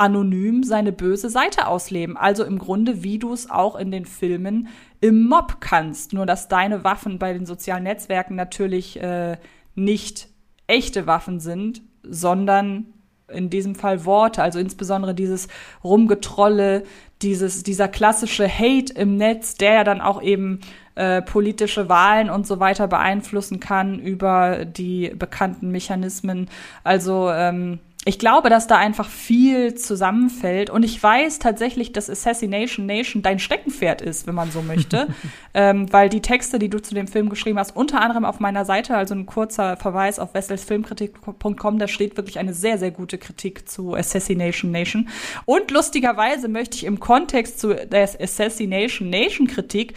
[0.00, 2.16] anonym seine böse Seite ausleben.
[2.16, 4.68] Also im Grunde, wie du es auch in den Filmen
[5.02, 6.14] im Mob kannst.
[6.14, 9.36] Nur dass deine Waffen bei den sozialen Netzwerken natürlich äh,
[9.74, 10.28] nicht
[10.66, 12.94] echte Waffen sind, sondern
[13.32, 15.48] in diesem Fall Worte, also insbesondere dieses
[15.84, 16.84] Rumgetrolle,
[17.22, 20.60] dieses, dieser klassische Hate im Netz, der ja dann auch eben
[20.94, 26.48] äh, politische Wahlen und so weiter beeinflussen kann über die bekannten Mechanismen.
[26.84, 30.70] Also ähm, ich glaube, dass da einfach viel zusammenfällt.
[30.70, 35.08] Und ich weiß tatsächlich, dass Assassination Nation dein Steckenpferd ist, wenn man so möchte.
[35.54, 38.64] ähm, weil die Texte, die du zu dem Film geschrieben hast, unter anderem auf meiner
[38.64, 43.68] Seite, also ein kurzer Verweis auf wesselsfilmkritik.com, da steht wirklich eine sehr, sehr gute Kritik
[43.68, 45.10] zu Assassination Nation.
[45.44, 49.92] Und lustigerweise möchte ich im Kontext zu der Assassination Nation Kritik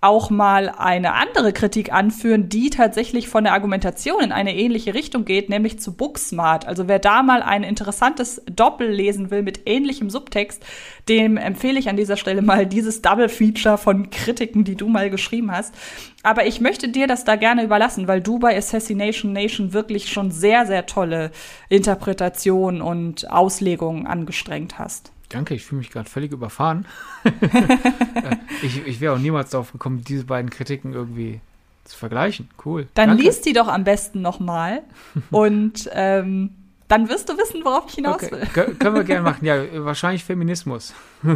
[0.00, 5.24] auch mal eine andere Kritik anführen, die tatsächlich von der Argumentation in eine ähnliche Richtung
[5.24, 6.66] geht, nämlich zu Booksmart.
[6.66, 10.64] Also wer da mal ein interessantes Doppel lesen will mit ähnlichem Subtext,
[11.08, 15.10] dem empfehle ich an dieser Stelle mal dieses Double Feature von Kritiken, die du mal
[15.10, 15.74] geschrieben hast.
[16.22, 20.30] Aber ich möchte dir das da gerne überlassen, weil du bei Assassination Nation wirklich schon
[20.30, 21.30] sehr, sehr tolle
[21.68, 25.12] Interpretationen und Auslegungen angestrengt hast.
[25.28, 26.86] Danke, ich fühle mich gerade völlig überfahren.
[28.62, 31.40] ich ich wäre auch niemals darauf gekommen, diese beiden Kritiken irgendwie
[31.84, 32.48] zu vergleichen.
[32.64, 32.86] Cool.
[32.94, 33.24] Dann Danke.
[33.24, 34.82] liest die doch am besten nochmal
[35.30, 36.50] und ähm,
[36.88, 38.32] dann wirst du wissen, worauf ich hinaus okay.
[38.32, 38.46] will.
[38.52, 39.44] Kön können wir gerne machen.
[39.44, 40.94] Ja, wahrscheinlich Feminismus.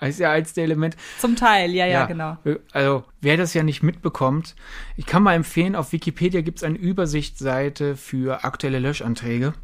[0.00, 0.98] ist ja eins der Elemente.
[1.18, 2.36] Zum Teil, ja, ja, ja, genau.
[2.72, 4.54] Also, wer das ja nicht mitbekommt,
[4.96, 9.54] ich kann mal empfehlen, auf Wikipedia gibt es eine Übersichtsseite für aktuelle Löschanträge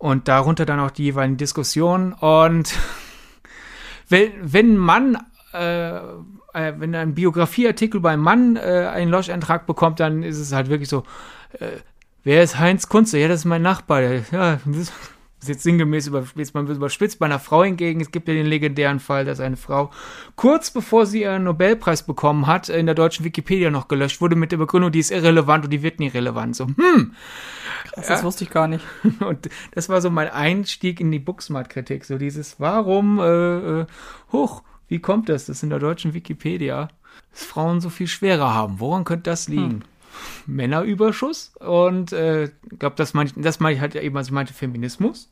[0.00, 2.14] und darunter dann auch die jeweiligen Diskussionen.
[2.14, 2.74] Und
[4.08, 5.18] wenn, wenn Mann,
[5.52, 10.70] äh, äh, wenn ein Biografieartikel beim Mann äh, einen Loschantrag bekommt, dann ist es halt
[10.70, 11.04] wirklich so,
[11.52, 11.66] äh,
[12.24, 13.18] wer ist Heinz Kunze?
[13.18, 14.00] Ja, das ist mein Nachbar.
[14.32, 14.90] Ja, das
[15.40, 17.18] ist jetzt sinngemäß überspitzt, man wird überspitzt.
[17.18, 19.90] Bei einer Frau hingegen, es gibt ja den legendären Fall, dass eine Frau
[20.36, 24.52] kurz bevor sie ihren Nobelpreis bekommen hat, in der deutschen Wikipedia noch gelöscht wurde mit
[24.52, 26.56] der Begründung, die ist irrelevant und die wird nie relevant.
[26.56, 27.14] So, hm.
[27.84, 28.22] Krass, das ja.
[28.22, 28.84] wusste ich gar nicht.
[29.20, 32.04] Und das war so mein Einstieg in die Booksmart-Kritik.
[32.04, 33.86] So dieses, warum, äh, äh,
[34.32, 36.88] hoch, wie kommt das, dass in der deutschen Wikipedia
[37.32, 38.80] dass Frauen so viel schwerer haben?
[38.80, 39.70] Woran könnte das liegen?
[39.70, 39.82] Hm.
[40.46, 44.32] Männerüberschuss und äh, ich glaube, das meine ich, das meine ich halt eben, also ich
[44.32, 45.30] meinte Feminismus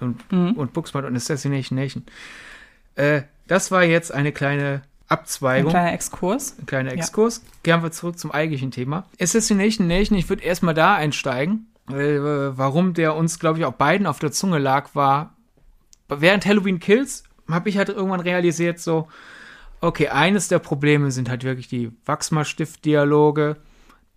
[0.00, 0.52] und, mhm.
[0.52, 2.04] und Booksmart und Assassination Nation.
[2.96, 5.70] Äh, das war jetzt eine kleine Abzweigung.
[5.70, 6.56] Ein kleiner Exkurs.
[6.58, 7.42] Ein kleiner Exkurs.
[7.44, 7.74] Ja.
[7.74, 9.06] Gehen wir zurück zum eigentlichen Thema.
[9.20, 11.66] Assassination Nation, ich würde erstmal da einsteigen.
[11.90, 12.20] Äh,
[12.56, 15.34] warum der uns, glaube ich, auch beiden auf der Zunge lag, war,
[16.08, 19.08] während Halloween Kills habe ich halt irgendwann realisiert, so,
[19.80, 23.56] okay, eines der Probleme sind halt wirklich die Wachsmalstift-Dialoge,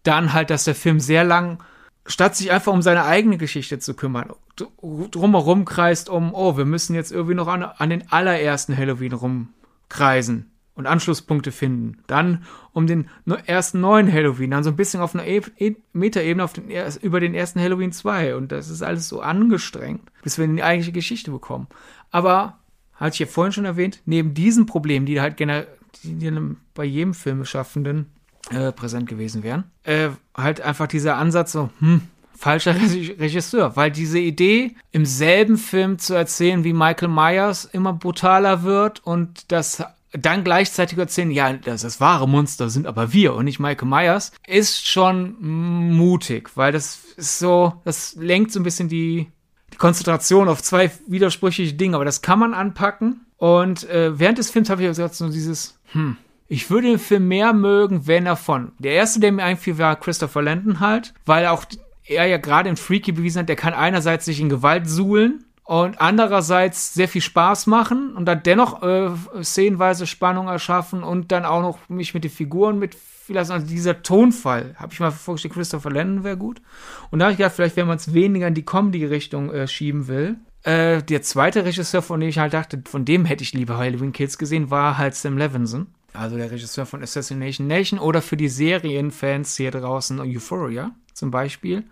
[0.03, 1.63] dann halt, dass der Film sehr lang,
[2.05, 6.95] statt sich einfach um seine eigene Geschichte zu kümmern, drumherum kreist um, oh, wir müssen
[6.95, 11.99] jetzt irgendwie noch an, an den allerersten Halloween rumkreisen und Anschlusspunkte finden.
[12.07, 13.09] Dann um den
[13.45, 16.69] ersten neuen Halloween, dann so ein bisschen auf einer e e Metaebene auf den,
[17.01, 18.35] über den ersten Halloween 2.
[18.35, 21.67] Und das ist alles so angestrengt, bis wir in die eigentliche Geschichte bekommen.
[22.11, 22.59] Aber,
[22.95, 25.67] hatte ich ja vorhin schon erwähnt, neben diesen Problemen, die halt generell
[26.03, 26.31] die, die
[26.73, 28.07] bei jedem Filmeschaffenden
[28.53, 29.65] äh, präsent gewesen wären.
[29.83, 32.01] Äh, halt einfach dieser Ansatz so, hm,
[32.37, 38.63] falscher Regisseur, weil diese Idee, im selben Film zu erzählen, wie Michael Myers immer brutaler
[38.63, 43.45] wird und das dann gleichzeitig erzählen, ja, das, das wahre Monster sind aber wir und
[43.45, 48.89] nicht Michael Myers, ist schon mutig, weil das ist so, das lenkt so ein bisschen
[48.89, 49.27] die,
[49.71, 53.25] die Konzentration auf zwei widersprüchliche Dinge, aber das kann man anpacken.
[53.37, 56.17] Und äh, während des Films habe ich gesagt, so dieses, hm,
[56.53, 58.73] ich würde den Film mehr mögen, wenn er von.
[58.77, 61.65] Der erste, der mir einfiel, war Christopher Landon halt, weil auch
[62.05, 65.99] er ja gerade in Freaky bewiesen hat, der kann einerseits sich in Gewalt suhlen und
[65.99, 69.09] andererseits sehr viel Spaß machen und dann dennoch äh,
[69.41, 74.03] szenenweise Spannung erschaffen und dann auch noch mich mit den Figuren mit vielleicht also dieser
[74.03, 76.61] Tonfall, habe ich mal vorgestellt, Christopher Lennon wäre gut.
[77.09, 80.07] Und da habe ich gedacht, vielleicht, wenn man es weniger in die Comedy-Richtung äh, schieben
[80.07, 80.35] will.
[80.61, 84.11] Äh, der zweite Regisseur, von dem ich halt dachte, von dem hätte ich lieber Halloween
[84.11, 85.87] Kids gesehen, war halt Sam Levinson.
[86.13, 91.83] Also der Regisseur von Assassination Nation oder für die Serienfans hier draußen Euphoria zum Beispiel.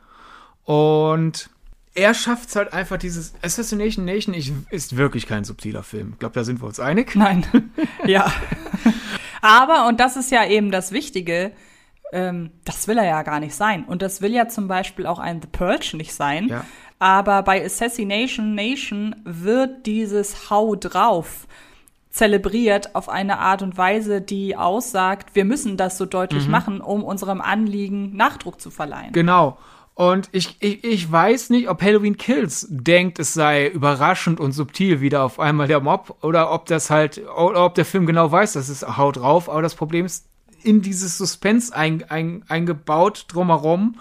[0.63, 1.49] Und
[1.93, 6.11] er schafft es halt einfach, dieses Assassination Nation ich, ist wirklich kein subtiler Film.
[6.13, 7.15] Ich glaube, da sind wir uns einig.
[7.15, 7.45] Nein.
[8.05, 8.31] ja.
[9.41, 11.51] Aber, und das ist ja eben das Wichtige,
[12.13, 13.83] ähm, das will er ja gar nicht sein.
[13.85, 16.47] Und das will ja zum Beispiel auch ein The Purge nicht sein.
[16.47, 16.65] Ja.
[16.99, 21.47] Aber bei Assassination Nation wird dieses Hau drauf
[22.11, 26.51] zelebriert auf eine Art und Weise, die aussagt, wir müssen das so deutlich mhm.
[26.51, 29.13] machen, um unserem Anliegen Nachdruck zu verleihen.
[29.13, 29.57] Genau.
[29.93, 35.01] Und ich, ich, ich weiß nicht, ob Halloween Kills denkt, es sei überraschend und subtil
[35.01, 38.53] wieder auf einmal der Mob oder ob das halt, oder ob der Film genau weiß,
[38.53, 39.49] dass es haut drauf.
[39.49, 40.25] Aber das Problem ist,
[40.63, 43.95] in dieses Suspense ein, ein, eingebaut drumherum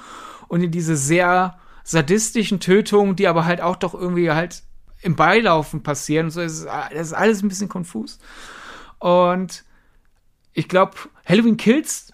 [0.48, 4.62] und in diese sehr sadistischen Tötungen, die aber halt auch doch irgendwie halt
[5.02, 6.30] im Beilaufen passieren.
[6.30, 8.20] So ist, das ist alles ein bisschen konfus.
[8.98, 9.64] Und
[10.52, 12.12] ich glaube, Halloween Kills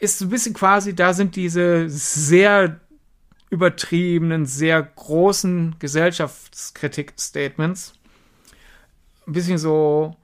[0.00, 2.80] ist so ein bisschen quasi, da sind diese sehr
[3.50, 7.92] übertriebenen, sehr großen Gesellschaftskritik-Statements.
[9.26, 10.16] Ein bisschen so,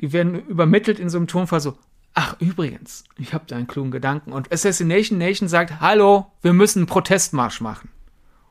[0.00, 1.78] die werden übermittelt in so einem Tonfall so,
[2.14, 4.32] ach übrigens, ich habe da einen klugen Gedanken.
[4.32, 7.88] Und Assassination Nation sagt, hallo, wir müssen einen Protestmarsch machen.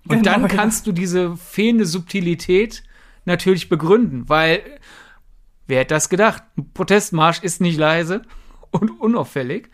[0.10, 0.92] Und genau, dann kannst ja.
[0.92, 2.84] du diese fehlende Subtilität
[3.26, 4.64] natürlich begründen, weil
[5.68, 6.44] wer hätte das gedacht?
[6.58, 8.24] Ein Protestmarsch ist nicht leise
[8.72, 9.70] und unauffällig.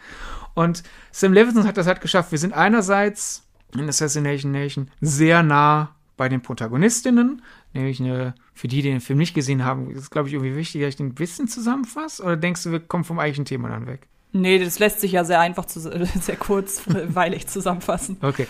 [0.54, 2.32] Und Sam Levinson hat das halt geschafft.
[2.32, 7.42] Wir sind einerseits in Assassination Nation sehr nah bei den Protagonistinnen,
[7.74, 10.82] nämlich eine, für die, die den Film nicht gesehen haben, ist, glaube ich, irgendwie wichtig,
[10.82, 13.88] dass ich den ein bisschen zusammenfasse, oder denkst du, wir kommen vom eigentlichen Thema dann
[13.88, 14.08] weg?
[14.32, 15.80] Nee, das lässt sich ja sehr einfach, zu,
[16.22, 18.18] sehr kurzweilig zusammenfassen.
[18.22, 18.48] Okay.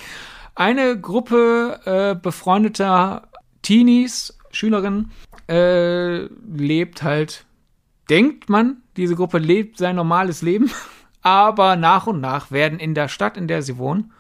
[0.55, 3.27] Eine Gruppe äh, befreundeter
[3.61, 5.11] Teenies, Schülerinnen,
[5.49, 7.45] äh, lebt halt,
[8.09, 10.71] denkt man, diese Gruppe lebt sein normales Leben,
[11.21, 14.13] aber nach und nach werden in der Stadt, in der sie wohnen,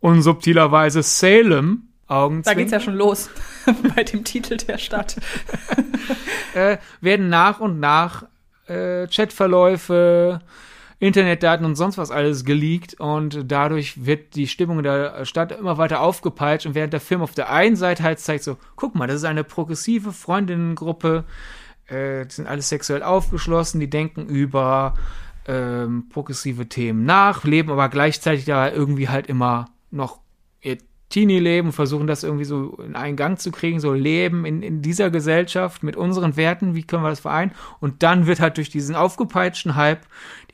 [0.00, 3.30] unsubtilerweise Salem Augen Da geht's ja schon los
[3.96, 5.16] bei dem Titel der Stadt.
[6.54, 8.24] äh, werden nach und nach
[8.68, 10.40] äh, Chatverläufe,
[10.98, 15.76] Internetdaten und sonst was alles geleakt und dadurch wird die Stimmung in der Stadt immer
[15.76, 19.06] weiter aufgepeitscht und während der Film auf der einen Seite halt zeigt so, guck mal,
[19.06, 21.24] das ist eine progressive Freundinnengruppe,
[21.86, 24.94] äh, die sind alles sexuell aufgeschlossen, die denken über
[25.46, 30.20] ähm, progressive Themen nach, leben aber gleichzeitig da irgendwie halt immer noch
[30.62, 30.78] ihr
[31.08, 35.10] Teenie-Leben, versuchen das irgendwie so in einen Gang zu kriegen, so leben in, in dieser
[35.10, 37.52] Gesellschaft mit unseren Werten, wie können wir das vereinen?
[37.80, 40.04] Und dann wird halt durch diesen aufgepeitschten Hype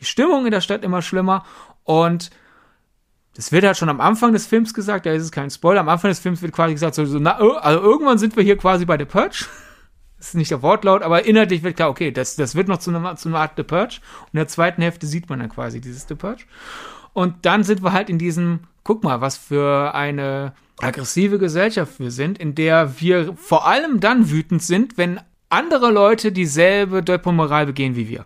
[0.00, 1.44] die Stimmung in der Stadt immer schlimmer
[1.84, 2.30] und
[3.34, 5.88] das wird halt schon am Anfang des Films gesagt, da ist es kein Spoiler, am
[5.88, 8.84] Anfang des Films wird quasi gesagt, so, so na, also irgendwann sind wir hier quasi
[8.84, 9.46] bei The Purge.
[10.18, 12.90] Das ist nicht der Wortlaut, aber inhaltlich wird klar, okay, das, das wird noch zu
[12.94, 13.98] einer, zu einer Art The Purge.
[14.20, 16.44] Und in der zweiten Hälfte sieht man dann quasi dieses The Purge.
[17.12, 22.11] Und dann sind wir halt in diesem, guck mal, was für eine aggressive Gesellschaft wir
[22.11, 27.95] sind, in der wir vor allem dann wütend sind, wenn andere Leute dieselbe Doppelmoral begehen
[27.95, 28.24] wie wir.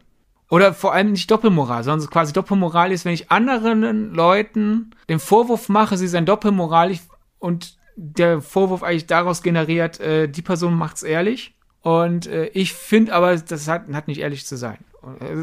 [0.49, 5.69] Oder vor allem nicht Doppelmoral, sondern quasi Doppelmoral ist, wenn ich anderen Leuten den Vorwurf
[5.69, 7.01] mache, sie seien doppelmoralig
[7.39, 11.57] und der Vorwurf eigentlich daraus generiert, äh, die Person macht's ehrlich.
[11.81, 14.79] Und äh, ich finde aber, das hat, hat nicht ehrlich zu sein.
[15.03, 15.35] Und, äh,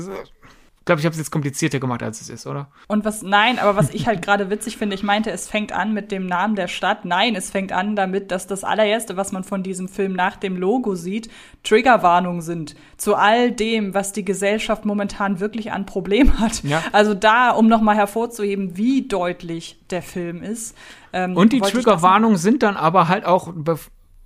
[0.83, 2.67] ich glaube, ich habe es jetzt komplizierter gemacht, als es ist, oder?
[2.89, 5.93] Und was, nein, aber was ich halt gerade witzig finde, ich meinte, es fängt an
[5.93, 7.05] mit dem Namen der Stadt.
[7.05, 10.57] Nein, es fängt an damit, dass das allererste, was man von diesem Film nach dem
[10.57, 11.31] Logo sieht,
[11.63, 12.75] Triggerwarnungen sind.
[12.97, 16.61] Zu all dem, was die Gesellschaft momentan wirklich an Problemen hat.
[16.65, 16.83] Ja.
[16.91, 20.75] Also da, um nochmal hervorzuheben, wie deutlich der Film ist.
[21.13, 23.53] Ähm, Und die Triggerwarnungen sind dann aber halt auch,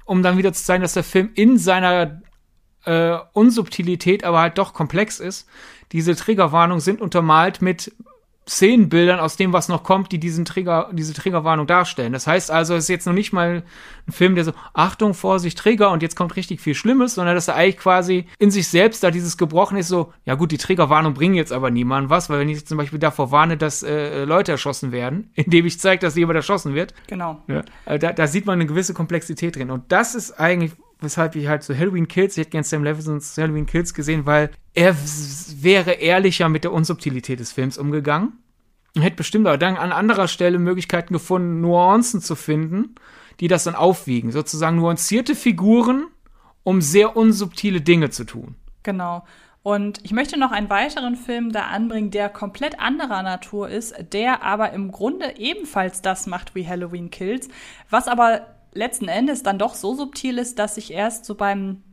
[0.06, 2.20] um dann wieder zu zeigen, dass der Film in seiner
[2.86, 5.48] äh, Unsubtilität aber halt doch komplex ist
[5.92, 7.92] diese Triggerwarnungen sind untermalt mit
[8.48, 12.14] Szenenbildern aus dem, was noch kommt, die diesen Trigger, diese Triggerwarnung darstellen.
[12.14, 13.64] Das heißt also, es ist jetzt noch nicht mal
[14.08, 17.50] ein Film, der so, Achtung, Vorsicht, Trigger und jetzt kommt richtig viel Schlimmes, sondern dass
[17.50, 21.14] er eigentlich quasi in sich selbst da dieses gebrochen ist, so, ja gut, die Triggerwarnung
[21.14, 24.54] bringen jetzt aber niemandem was, weil wenn ich zum Beispiel davor warne, dass äh, Leute
[24.54, 26.94] erschossen werden, indem ich zeige, dass jemand erschossen wird.
[27.08, 27.42] Genau.
[27.48, 29.72] Ja, äh, da, da sieht man eine gewisse Komplexität drin.
[29.72, 33.38] Und das ist eigentlich weshalb ich halt so Halloween Kills, ich hätte gern Sam Levinsons
[33.38, 34.96] Halloween Kills gesehen, weil er
[35.62, 38.34] wäre ehrlicher mit der Unsubtilität des Films umgegangen
[38.96, 42.96] und hätte bestimmt auch dann an anderer Stelle Möglichkeiten gefunden, Nuancen zu finden,
[43.40, 44.32] die das dann aufwiegen.
[44.32, 46.08] Sozusagen nuancierte Figuren,
[46.64, 48.56] um sehr unsubtile Dinge zu tun.
[48.84, 49.24] Genau.
[49.64, 54.42] Und ich möchte noch einen weiteren Film da anbringen, der komplett anderer Natur ist, der
[54.42, 57.50] aber im Grunde ebenfalls das macht wie Halloween Kills,
[57.90, 61.84] was aber letzten Endes dann doch so subtil ist, dass ich erst so beim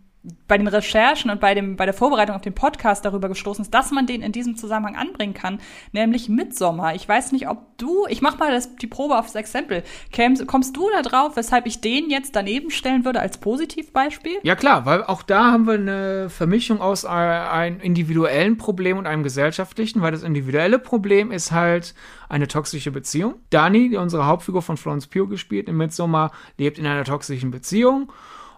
[0.48, 3.74] bei den Recherchen und bei, dem, bei der Vorbereitung auf den Podcast darüber gestoßen ist,
[3.74, 5.60] dass man den in diesem Zusammenhang anbringen kann,
[5.92, 6.94] nämlich Midsommer.
[6.94, 9.82] Ich weiß nicht, ob du, ich mach mal das, die Probe aufs Exempel.
[10.12, 14.38] Kämst, kommst du da drauf, weshalb ich den jetzt daneben stellen würde als Positivbeispiel?
[14.42, 19.22] Ja klar, weil auch da haben wir eine Vermischung aus einem individuellen Problem und einem
[19.22, 21.94] gesellschaftlichen, weil das individuelle Problem ist halt
[22.30, 23.34] eine toxische Beziehung.
[23.50, 28.10] Dani, die unsere Hauptfigur von Florence Pugh gespielt in Midsommer, lebt in einer toxischen Beziehung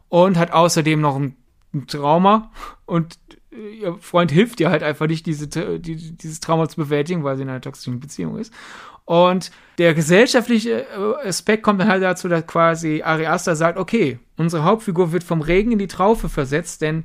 [0.08, 1.36] und hat außerdem noch ein
[1.76, 2.50] ein Trauma
[2.84, 3.18] und
[3.50, 7.42] ihr Freund hilft ihr halt einfach nicht, diese, die, dieses Trauma zu bewältigen, weil sie
[7.42, 8.52] in einer toxischen Beziehung ist.
[9.04, 14.18] Und der gesellschaftliche äh, Aspekt kommt dann halt dazu, dass quasi Ari Aster sagt, okay,
[14.36, 17.04] unsere Hauptfigur wird vom Regen in die Traufe versetzt, denn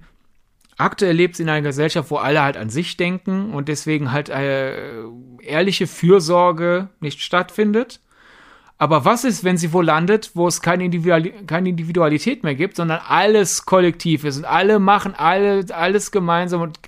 [0.78, 4.30] aktuell lebt sie in einer Gesellschaft, wo alle halt an sich denken und deswegen halt
[4.30, 5.03] äh,
[5.43, 8.01] ehrliche Fürsorge nicht stattfindet.
[8.82, 12.78] Aber was ist, wenn sie wo landet, wo es keine, Individuali keine Individualität mehr gibt,
[12.78, 16.80] sondern alles kollektiv ist und alle machen alle, alles gemeinsam und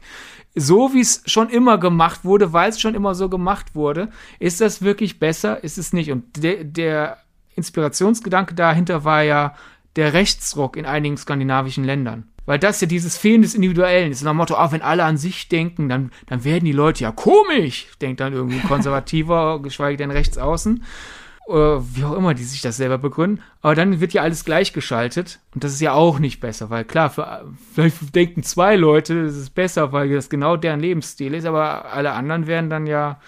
[0.55, 4.59] so wie es schon immer gemacht wurde, weil es schon immer so gemacht wurde, ist
[4.59, 5.63] das wirklich besser?
[5.63, 6.11] Ist es nicht?
[6.11, 7.17] Und de der
[7.55, 9.53] Inspirationsgedanke dahinter war ja
[9.95, 12.23] der Rechtsruck in einigen skandinavischen Ländern.
[12.47, 14.23] Weil das ja dieses Fehlen des Individuellen ist.
[14.23, 17.11] Nach dem Motto, auch wenn alle an sich denken, dann, dann werden die Leute ja
[17.11, 20.83] komisch, denkt dann irgendwie ein Konservativer, geschweige denn Rechtsaußen
[21.45, 23.41] oder wie auch immer die sich das selber begründen.
[23.61, 27.09] Aber dann wird ja alles gleichgeschaltet und das ist ja auch nicht besser, weil klar,
[27.09, 31.91] für, vielleicht denken zwei Leute, das ist besser, weil das genau deren Lebensstil ist, aber
[31.91, 33.19] alle anderen werden dann ja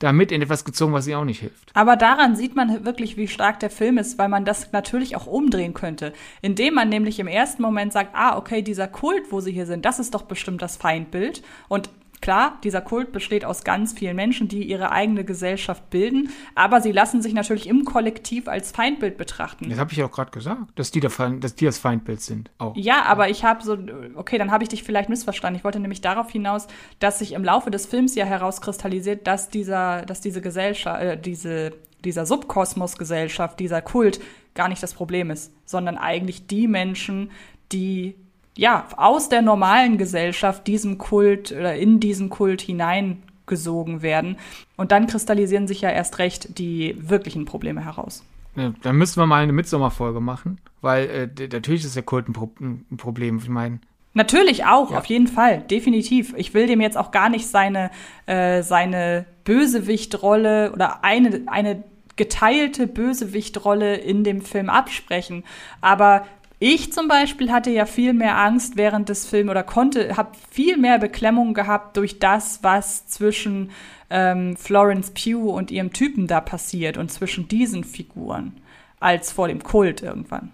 [0.00, 1.70] damit in etwas gezogen, was ihnen auch nicht hilft.
[1.74, 5.26] Aber daran sieht man wirklich, wie stark der Film ist, weil man das natürlich auch
[5.26, 6.14] umdrehen könnte.
[6.40, 9.84] Indem man nämlich im ersten Moment sagt, ah, okay, dieser Kult, wo sie hier sind,
[9.84, 11.42] das ist doch bestimmt das Feindbild.
[11.68, 11.90] Und
[12.20, 16.92] Klar, dieser Kult besteht aus ganz vielen Menschen, die ihre eigene Gesellschaft bilden, aber sie
[16.92, 19.70] lassen sich natürlich im Kollektiv als Feindbild betrachten.
[19.70, 21.10] Das habe ich ja auch gerade gesagt, dass die, der,
[21.40, 22.50] dass die das Feindbild sind.
[22.58, 22.76] Auch.
[22.76, 23.78] Ja, aber ich habe so,
[24.16, 25.58] okay, dann habe ich dich vielleicht missverstanden.
[25.58, 26.66] Ich wollte nämlich darauf hinaus,
[26.98, 31.72] dass sich im Laufe des Films ja herauskristallisiert, dass dieser, dass diese Gesellschaft, äh, diese
[32.04, 34.20] dieser Subkosmos-Gesellschaft, dieser Kult
[34.54, 37.30] gar nicht das Problem ist, sondern eigentlich die Menschen,
[37.72, 38.16] die
[38.56, 44.36] ja, aus der normalen Gesellschaft diesem Kult oder in diesen Kult hineingesogen werden.
[44.76, 48.24] Und dann kristallisieren sich ja erst recht die wirklichen Probleme heraus.
[48.56, 52.32] Ja, dann müssen wir mal eine Mitsommerfolge machen, weil äh, natürlich ist der Kult ein,
[52.32, 53.38] Pro ein Problem.
[53.38, 53.78] Ich meine,
[54.12, 54.98] Natürlich auch, ja.
[54.98, 56.34] auf jeden Fall, definitiv.
[56.36, 57.90] Ich will dem jetzt auch gar nicht seine,
[58.26, 61.84] äh, seine Bösewichtrolle oder eine, eine
[62.16, 65.44] geteilte Bösewichtrolle in dem Film absprechen.
[65.80, 66.26] Aber
[66.62, 70.76] ich zum Beispiel hatte ja viel mehr Angst während des Films oder konnte, habe viel
[70.76, 73.70] mehr Beklemmung gehabt durch das, was zwischen
[74.10, 78.60] ähm, Florence Pugh und ihrem Typen da passiert und zwischen diesen Figuren,
[79.00, 80.50] als vor dem Kult irgendwann.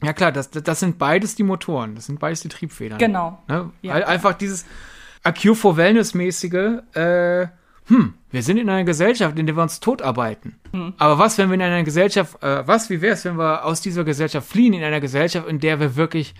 [0.00, 2.98] Ja klar, das, das sind beides die Motoren, das sind beides die Triebfedern.
[2.98, 3.42] Genau.
[3.48, 3.70] Ne?
[3.82, 4.64] Ja, Einfach dieses
[5.24, 7.48] A Cure for Wellness-mäßige, äh,
[7.88, 10.58] hm, wir sind in einer Gesellschaft, in der wir uns totarbeiten.
[10.72, 10.94] Mhm.
[10.98, 13.80] Aber was, wenn wir in einer Gesellschaft, äh, was, wie wäre es, wenn wir aus
[13.80, 16.34] dieser Gesellschaft fliehen, in einer Gesellschaft, in der wir wirklich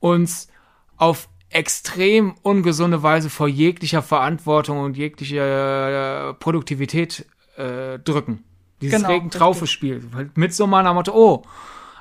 [0.00, 0.48] uns
[0.96, 7.26] auf extrem ungesunde Weise vor jeglicher Verantwortung und jeglicher äh, Produktivität
[7.56, 8.44] äh, drücken.
[8.80, 10.02] Dieses genau, Regen-Traufe-Spiel.
[10.34, 11.42] Mit so meiner Motto, oh,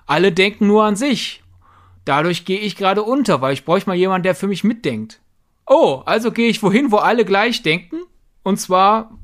[0.05, 1.43] alle denken nur an sich.
[2.05, 5.21] Dadurch gehe ich gerade unter, weil ich bräuchte mal jemanden, der für mich mitdenkt.
[5.65, 7.97] Oh, also gehe ich wohin, wo alle gleich denken?
[8.45, 9.17] Und zwar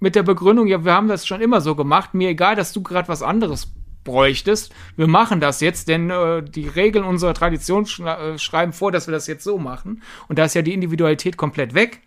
[0.00, 2.82] mit der Begründung, ja, wir haben das schon immer so gemacht, mir egal, dass du
[2.82, 3.72] gerade was anderes
[4.04, 4.70] bräuchtest.
[4.96, 9.08] Wir machen das jetzt, denn äh, die Regeln unserer Tradition sch äh, schreiben vor, dass
[9.08, 10.02] wir das jetzt so machen.
[10.28, 12.02] Und da ist ja die Individualität komplett weg.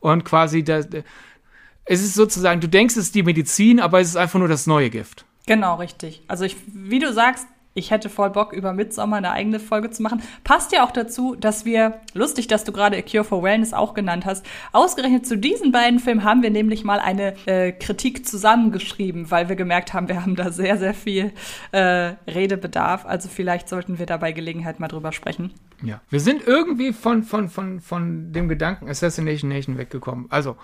[0.00, 0.88] Und quasi, das,
[1.84, 4.66] es ist sozusagen, du denkst, es ist die Medizin, aber es ist einfach nur das
[4.66, 5.24] neue Gift.
[5.46, 6.24] Genau, richtig.
[6.26, 10.02] Also ich, wie du sagst, ich hätte voll Bock, über Midsommer eine eigene Folge zu
[10.02, 10.22] machen.
[10.42, 13.94] Passt ja auch dazu, dass wir, lustig, dass du gerade A Cure for Wellness auch
[13.94, 19.30] genannt hast, ausgerechnet zu diesen beiden Filmen haben wir nämlich mal eine äh, Kritik zusammengeschrieben,
[19.30, 21.32] weil wir gemerkt haben, wir haben da sehr, sehr viel
[21.70, 23.06] äh, Redebedarf.
[23.06, 25.52] Also vielleicht sollten wir dabei Gelegenheit mal drüber sprechen.
[25.82, 30.26] Ja, wir sind irgendwie von, von, von, von dem Gedanken Assassination Nation weggekommen.
[30.28, 30.56] Also,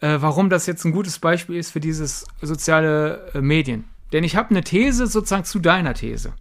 [0.00, 3.84] äh, warum das jetzt ein gutes Beispiel ist für dieses soziale äh, Medien
[4.14, 6.32] denn ich habe eine These sozusagen zu deiner These.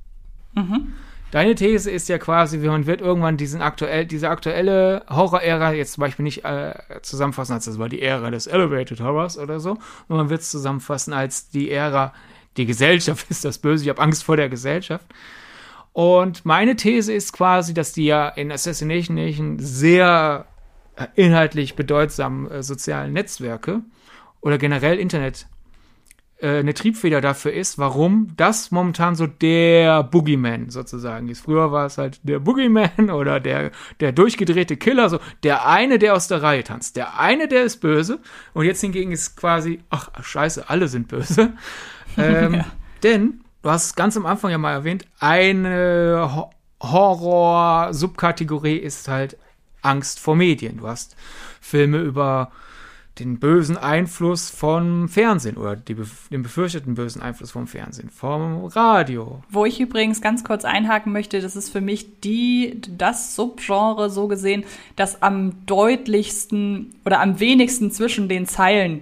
[0.53, 0.93] Mhm.
[1.31, 6.01] Deine These ist ja quasi, man wird irgendwann diesen aktuell, diese aktuelle Horror-Ära jetzt zum
[6.01, 10.25] Beispiel nicht äh, zusammenfassen als das war die Ära des Elevated Horrors oder so, sondern
[10.25, 12.13] man wird es zusammenfassen als die Ära
[12.57, 15.07] die Gesellschaft ist das Böse, ich habe Angst vor der Gesellschaft.
[15.91, 20.45] Und meine These ist quasi, dass die ja in Assassination Nation sehr
[20.95, 23.81] äh, inhaltlich bedeutsamen äh, sozialen Netzwerke
[24.41, 25.47] oder generell Internet
[26.43, 31.39] äh, eine Triebfeder dafür ist, warum das momentan so der Boogeyman sozusagen ist.
[31.45, 33.71] Früher war es halt der Boogeyman oder der,
[34.01, 37.77] der durchgedrehte Killer, so der eine, der aus der Reihe tanzt, der eine, der ist
[37.77, 38.19] böse
[38.53, 41.53] und jetzt hingegen ist quasi, ach scheiße, alle sind böse.
[42.15, 42.65] Ähm, ja.
[43.01, 49.35] Denn, du hast es ganz am Anfang ja mal erwähnt, eine Ho Horror-Subkategorie ist halt
[49.81, 50.77] Angst vor Medien.
[50.77, 51.15] Du hast
[51.59, 52.51] Filme über
[53.19, 55.95] den bösen Einfluss vom Fernsehen oder die,
[56.31, 59.43] den befürchteten bösen Einfluss vom Fernsehen, vom Radio.
[59.49, 64.27] Wo ich übrigens ganz kurz einhaken möchte, das ist für mich die, das Subgenre so
[64.27, 64.63] gesehen,
[64.95, 69.01] das am deutlichsten oder am wenigsten zwischen den Zeilen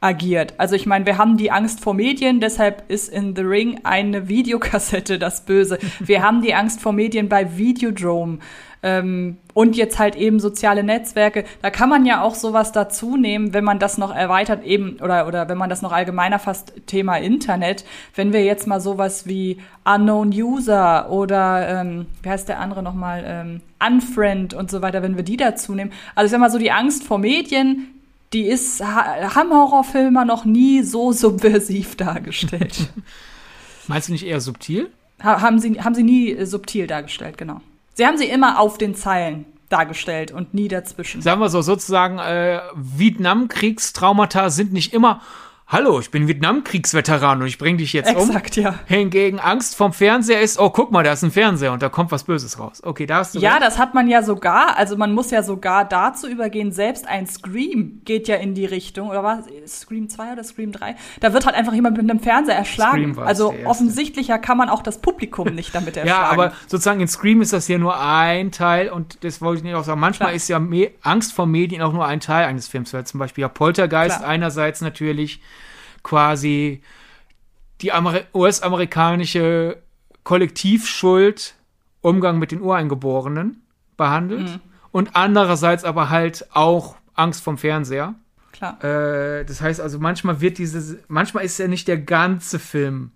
[0.00, 0.54] agiert.
[0.58, 4.28] Also ich meine, wir haben die Angst vor Medien, deshalb ist in The Ring eine
[4.28, 5.78] Videokassette das Böse.
[6.00, 8.38] Wir haben die Angst vor Medien bei Videodrome.
[8.82, 11.44] Ähm, und jetzt halt eben soziale Netzwerke.
[11.62, 15.26] Da kann man ja auch sowas dazu nehmen, wenn man das noch erweitert eben oder
[15.26, 17.86] oder wenn man das noch allgemeiner fasst Thema Internet.
[18.14, 23.24] Wenn wir jetzt mal sowas wie Unknown User oder ähm, wie heißt der andere nochmal
[23.26, 25.90] ähm, Unfriend und so weiter, wenn wir die dazu nehmen.
[26.14, 27.95] Also ich sag mal so die Angst vor Medien,
[28.36, 32.90] die ist haben Horrorfilmer noch nie so subversiv dargestellt.
[33.86, 34.90] Meinst du nicht eher subtil?
[35.22, 37.62] Ha haben sie haben sie nie äh, subtil dargestellt, genau.
[37.94, 41.22] Sie haben sie immer auf den Zeilen dargestellt und nie dazwischen.
[41.22, 45.22] Sagen wir so, sozusagen, äh, Vietnamkriegstraumata sind nicht immer
[45.68, 48.62] Hallo, ich bin Vietnamkriegsveteran und ich bringe dich jetzt Exakt, um.
[48.62, 48.78] Ja.
[48.86, 52.12] Hingegen Angst vom Fernseher ist, oh, guck mal, da ist ein Fernseher und da kommt
[52.12, 52.82] was Böses raus.
[52.84, 53.40] Okay, da hast du.
[53.40, 53.62] Ja, recht.
[53.64, 58.00] das hat man ja sogar, also man muss ja sogar dazu übergehen, selbst ein Scream
[58.04, 59.46] geht ja in die Richtung, oder was?
[59.66, 60.94] Scream 2 oder Scream 3?
[61.18, 63.18] Da wird halt einfach jemand mit einem Fernseher erschlagen.
[63.18, 66.22] Also offensichtlicher kann man auch das Publikum nicht damit erschlagen.
[66.22, 69.64] ja, aber sozusagen in Scream ist das hier nur ein Teil und das wollte ich
[69.64, 69.98] nicht auch sagen.
[69.98, 70.36] Manchmal Klar.
[70.36, 70.60] ist ja
[71.02, 74.30] Angst vor Medien auch nur ein Teil eines Films, weil zum Beispiel ja Poltergeist Klar.
[74.30, 75.40] einerseits natürlich
[76.06, 76.82] quasi
[77.80, 77.90] die
[78.32, 79.82] US-amerikanische
[80.22, 81.56] Kollektivschuld,
[82.00, 83.62] Umgang mit den Ureingeborenen
[83.96, 84.60] behandelt mhm.
[84.92, 88.14] und andererseits aber halt auch Angst vom Fernseher.
[88.52, 88.82] Klar.
[88.84, 93.10] Äh, das heißt also, manchmal wird dieses, manchmal ist ja nicht der ganze Film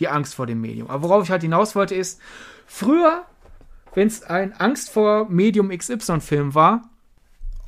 [0.00, 0.90] die Angst vor dem Medium.
[0.90, 2.20] Aber worauf ich halt hinaus wollte, ist,
[2.66, 3.24] früher,
[3.94, 6.90] wenn es ein Angst vor Medium XY-Film war,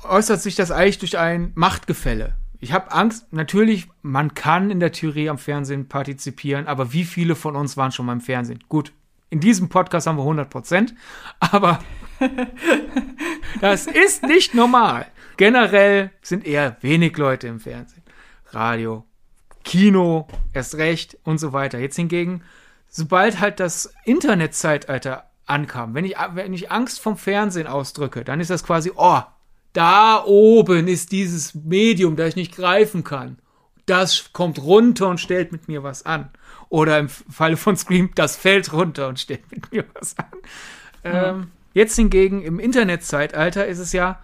[0.03, 2.35] äußert sich das eigentlich durch ein Machtgefälle.
[2.63, 7.35] Ich habe Angst, natürlich, man kann in der Theorie am Fernsehen partizipieren, aber wie viele
[7.35, 8.63] von uns waren schon mal im Fernsehen?
[8.69, 8.93] Gut,
[9.31, 10.93] in diesem Podcast haben wir 100 Prozent,
[11.39, 11.79] aber
[13.61, 15.07] das ist nicht normal.
[15.37, 18.03] Generell sind eher wenig Leute im Fernsehen.
[18.51, 19.05] Radio,
[19.63, 21.79] Kino, erst recht und so weiter.
[21.79, 22.43] Jetzt hingegen,
[22.87, 28.51] sobald halt das Internetzeitalter ankam, wenn ich, wenn ich Angst vom Fernsehen ausdrücke, dann ist
[28.51, 29.21] das quasi, oh,
[29.73, 33.37] da oben ist dieses Medium, das ich nicht greifen kann.
[33.85, 36.29] Das kommt runter und stellt mit mir was an.
[36.69, 40.25] Oder im Falle von Scream, das fällt runter und stellt mit mir was an.
[41.03, 41.11] Mhm.
[41.11, 44.19] Ähm, jetzt hingegen im Internetzeitalter ist es ja,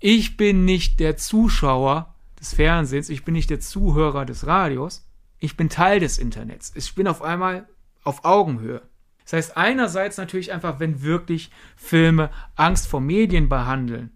[0.00, 5.06] ich bin nicht der Zuschauer des Fernsehens, ich bin nicht der Zuhörer des Radios,
[5.38, 6.72] ich bin Teil des Internets.
[6.74, 7.66] Ich bin auf einmal
[8.02, 8.82] auf Augenhöhe.
[9.22, 14.10] Das heißt, einerseits natürlich einfach, wenn wirklich Filme Angst vor Medien behandeln,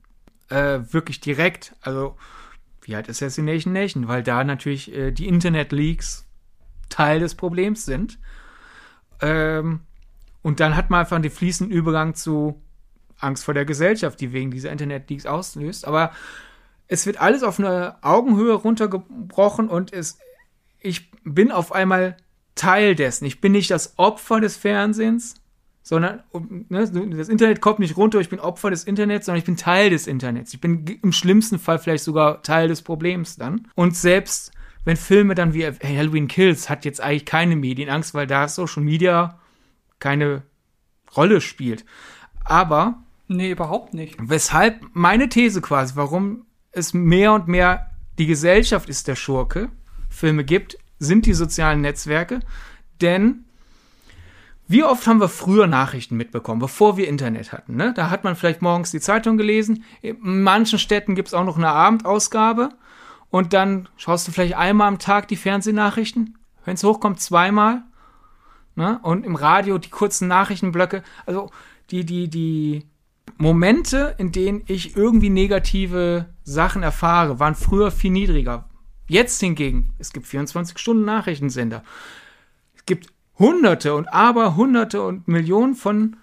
[0.49, 2.17] äh, wirklich direkt, also
[2.83, 6.27] wie halt Assassination Nation, weil da natürlich äh, die Internet-Leaks
[6.89, 8.19] Teil des Problems sind.
[9.21, 9.81] Ähm,
[10.43, 12.63] und dann hat man einfach den fließenden Übergang zu
[13.19, 15.87] Angst vor der Gesellschaft, die wegen dieser Internet-Leaks auslöst.
[15.87, 16.13] Aber
[16.87, 20.19] es wird alles auf eine Augenhöhe runtergebrochen und es,
[20.81, 22.17] ich bin auf einmal
[22.55, 23.27] Teil dessen.
[23.27, 25.35] Ich bin nicht das Opfer des Fernsehens,
[25.89, 26.23] sondern
[26.69, 26.87] ne,
[27.17, 30.07] das Internet kommt nicht runter, ich bin Opfer des Internets, sondern ich bin Teil des
[30.07, 30.53] Internets.
[30.53, 33.69] Ich bin im schlimmsten Fall vielleicht sogar Teil des Problems dann.
[33.75, 34.53] Und selbst
[34.85, 39.39] wenn Filme dann wie Halloween Kills hat jetzt eigentlich keine Medienangst, weil da Social Media
[39.99, 40.43] keine
[41.17, 41.87] Rolle spielt.
[42.45, 44.17] Aber nee, überhaupt nicht.
[44.21, 49.71] Weshalb meine These quasi, warum es mehr und mehr die Gesellschaft ist der Schurke,
[50.11, 52.41] Filme gibt, sind die sozialen Netzwerke,
[53.01, 53.47] denn
[54.71, 57.75] wie oft haben wir früher Nachrichten mitbekommen, bevor wir Internet hatten?
[57.75, 57.95] Ne?
[57.95, 59.83] Da hat man vielleicht morgens die Zeitung gelesen.
[60.03, 62.69] In manchen Städten gibt es auch noch eine Abendausgabe.
[63.31, 66.39] Und dann schaust du vielleicht einmal am Tag die Fernsehnachrichten.
[66.67, 67.83] Wenn es hochkommt, zweimal.
[68.75, 69.01] Ne?
[69.03, 71.03] Und im Radio die kurzen Nachrichtenblöcke.
[71.25, 71.51] Also
[71.91, 72.85] die, die, die
[73.39, 78.69] Momente, in denen ich irgendwie negative Sachen erfahre, waren früher viel niedriger.
[79.09, 81.83] Jetzt hingegen, es gibt 24 Stunden Nachrichtensender.
[82.75, 83.09] Es gibt
[83.39, 86.17] hunderte und aber hunderte und Millionen von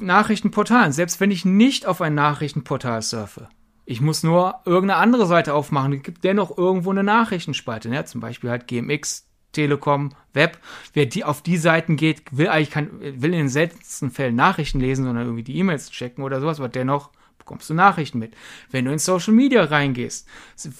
[0.00, 0.92] Nachrichtenportalen.
[0.92, 3.48] Selbst wenn ich nicht auf ein Nachrichtenportal surfe.
[3.84, 5.92] Ich muss nur irgendeine andere Seite aufmachen.
[5.92, 7.88] Es gibt dennoch irgendwo eine Nachrichtenspalte.
[7.88, 8.04] Ne?
[8.04, 10.58] Zum Beispiel halt GMX, Telekom, Web.
[10.92, 14.80] Wer die auf die Seiten geht, will eigentlich kein, will in den seltensten Fällen Nachrichten
[14.80, 18.34] lesen, sondern irgendwie die E-Mails checken oder sowas, aber dennoch bekommst du Nachrichten mit.
[18.72, 20.26] Wenn du in Social Media reingehst,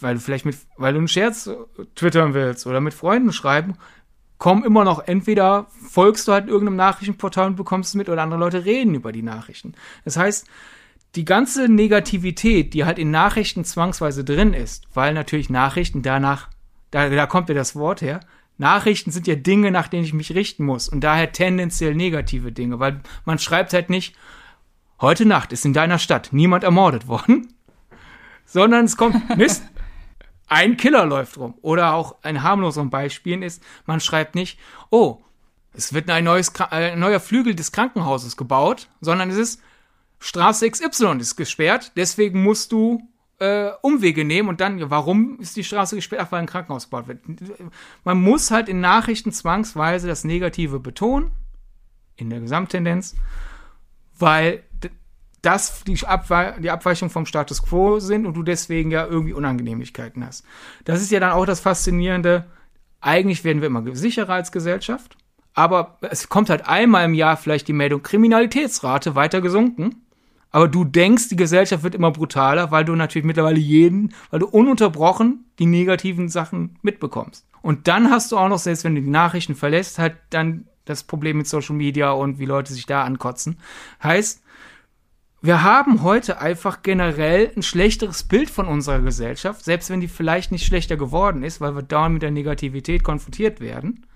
[0.01, 1.49] weil du vielleicht mit, weil du einen Scherz
[1.95, 3.75] twittern willst oder mit Freunden schreiben,
[4.39, 8.41] kommen immer noch entweder folgst du halt irgendeinem Nachrichtenportal und bekommst es mit oder andere
[8.41, 9.74] Leute reden über die Nachrichten.
[10.05, 10.47] Das heißt,
[11.14, 16.49] die ganze Negativität, die halt in Nachrichten zwangsweise drin ist, weil natürlich Nachrichten danach,
[16.91, 18.20] da, da kommt ja das Wort her,
[18.59, 22.78] Nachrichten sind ja Dinge, nach denen ich mich richten muss und daher tendenziell negative Dinge,
[22.78, 24.14] weil man schreibt halt nicht,
[25.01, 27.49] heute Nacht ist in deiner Stadt niemand ermordet worden,
[28.47, 29.62] sondern es kommt, Mist,
[30.47, 31.55] ein Killer läuft rum.
[31.62, 34.59] Oder auch ein harmloseres Beispiel ist, man schreibt nicht,
[34.90, 35.22] oh,
[35.72, 39.61] es wird ein, neues, äh, ein neuer Flügel des Krankenhauses gebaut, sondern es ist,
[40.18, 43.07] Straße XY ist gesperrt, deswegen musst du
[43.38, 46.22] äh, Umwege nehmen und dann, warum ist die Straße gesperrt?
[46.24, 47.20] Ach, weil ein Krankenhaus gebaut wird.
[48.03, 51.32] Man muss halt in Nachrichten zwangsweise das Negative betonen,
[52.16, 53.14] in der Gesamttendenz,
[54.18, 54.64] weil
[55.47, 60.26] das die, Abwe die Abweichung vom Status quo sind und du deswegen ja irgendwie Unangenehmigkeiten
[60.26, 60.44] hast.
[60.84, 62.47] Das ist ja dann auch das Faszinierende.
[63.01, 65.16] Eigentlich werden wir immer sicherer als Gesellschaft,
[65.55, 70.03] aber es kommt halt einmal im Jahr vielleicht die Meldung Kriminalitätsrate weiter gesunken.
[70.51, 74.47] Aber du denkst, die Gesellschaft wird immer brutaler, weil du natürlich mittlerweile jeden, weil du
[74.47, 77.47] ununterbrochen die negativen Sachen mitbekommst.
[77.62, 81.03] Und dann hast du auch noch, selbst wenn du die Nachrichten verlässt, halt dann das
[81.03, 83.59] Problem mit Social Media und wie Leute sich da ankotzen.
[84.03, 84.42] Heißt,
[85.47, 90.51] wir haben heute einfach generell ein schlechteres Bild von unserer Gesellschaft, selbst wenn die vielleicht
[90.51, 94.07] nicht schlechter geworden ist, weil wir dauernd mit der Negativität konfrontiert werden.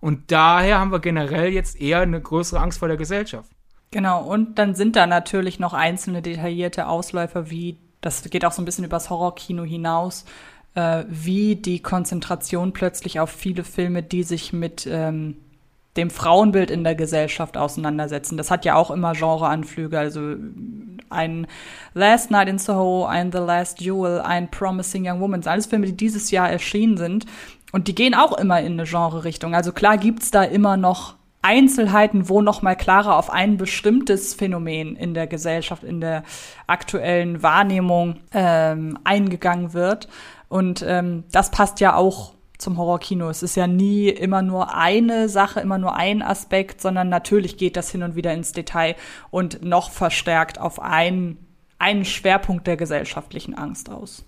[0.00, 3.50] Und daher haben wir generell jetzt eher eine größere Angst vor der Gesellschaft.
[3.90, 8.60] Genau, und dann sind da natürlich noch einzelne detaillierte Ausläufer, wie, das geht auch so
[8.60, 10.26] ein bisschen übers Horrorkino hinaus,
[10.74, 15.36] äh, wie die Konzentration plötzlich auf viele Filme, die sich mit ähm,
[15.96, 18.36] dem Frauenbild in der Gesellschaft auseinandersetzen.
[18.36, 20.34] Das hat ja auch immer Genreanflüge, also
[21.10, 21.46] ein
[21.94, 25.96] Last Night in Soho, ein The Last Jewel, ein Promising Young Woman, alles Filme, die
[25.96, 27.26] dieses Jahr erschienen sind.
[27.72, 29.54] Und die gehen auch immer in eine Genre-Richtung.
[29.54, 34.96] Also klar gibt's da immer noch Einzelheiten, wo noch mal klarer auf ein bestimmtes Phänomen
[34.96, 36.22] in der Gesellschaft, in der
[36.66, 40.08] aktuellen Wahrnehmung ähm, eingegangen wird.
[40.48, 43.28] Und ähm, das passt ja auch zum Horrorkino.
[43.28, 47.76] Es ist ja nie immer nur eine Sache, immer nur ein Aspekt, sondern natürlich geht
[47.76, 48.96] das hin und wieder ins Detail
[49.30, 51.38] und noch verstärkt auf einen,
[51.78, 54.24] einen Schwerpunkt der gesellschaftlichen Angst aus.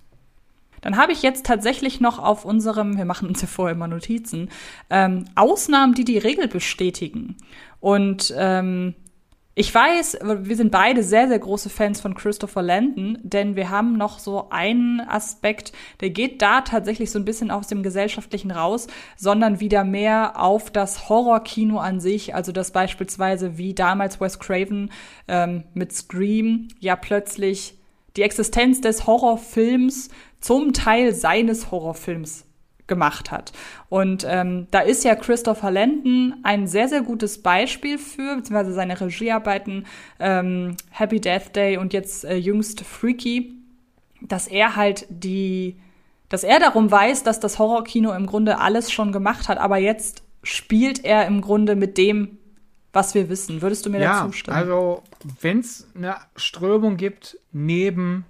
[0.81, 4.49] Dann habe ich jetzt tatsächlich noch auf unserem, wir machen uns ja vorher immer Notizen,
[4.89, 7.35] ähm, Ausnahmen, die die Regel bestätigen.
[7.79, 8.93] Und ähm,
[9.59, 13.97] ich weiß, wir sind beide sehr, sehr große Fans von Christopher Landon, denn wir haben
[13.97, 18.85] noch so einen Aspekt, der geht da tatsächlich so ein bisschen aus dem Gesellschaftlichen raus,
[19.15, 22.35] sondern wieder mehr auf das Horrorkino an sich.
[22.35, 24.91] Also das beispielsweise wie damals Wes Craven
[25.27, 27.79] ähm, mit Scream ja plötzlich
[28.15, 32.46] die Existenz des Horrorfilms zum Teil seines Horrorfilms
[32.87, 33.51] gemacht hat.
[33.89, 38.99] Und ähm, da ist ja Christopher Landon ein sehr, sehr gutes Beispiel für, beziehungsweise seine
[38.99, 39.85] Regiearbeiten
[40.19, 43.55] ähm, Happy Death Day und jetzt äh, jüngst Freaky,
[44.21, 45.77] dass er halt die,
[46.29, 50.23] dass er darum weiß, dass das Horrorkino im Grunde alles schon gemacht hat, aber jetzt
[50.43, 52.37] spielt er im Grunde mit dem,
[52.93, 53.61] was wir wissen.
[53.61, 54.57] Würdest du mir ja, dazu stimmen?
[54.57, 55.03] Also,
[55.41, 58.25] wenn es eine Strömung gibt neben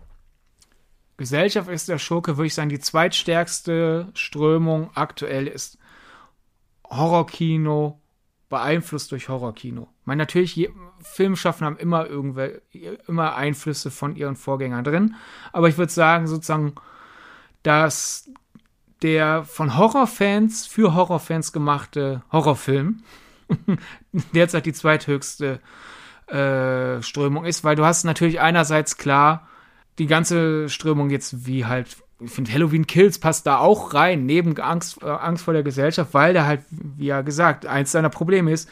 [1.17, 5.79] Gesellschaft ist der Schurke, würde ich sagen, die zweitstärkste Strömung aktuell ist
[6.89, 7.99] Horrorkino,
[8.49, 9.89] beeinflusst durch Horrorkino.
[10.01, 10.69] Ich meine, natürlich,
[11.01, 15.15] Filmschaffen haben immer irgendwelche, immer Einflüsse von ihren Vorgängern drin,
[15.51, 16.75] aber ich würde sagen, sozusagen,
[17.63, 18.29] dass
[19.01, 23.03] der von Horrorfans für Horrorfans gemachte Horrorfilm
[24.33, 25.59] derzeit die zweithöchste
[26.27, 29.47] äh, Strömung ist, weil du hast natürlich einerseits klar
[29.99, 34.57] die ganze Strömung jetzt wie halt, ich finde Halloween Kills passt da auch rein, neben
[34.59, 38.51] Angst, äh, Angst vor der Gesellschaft, weil da halt, wie ja gesagt, eins seiner Probleme
[38.51, 38.69] ist,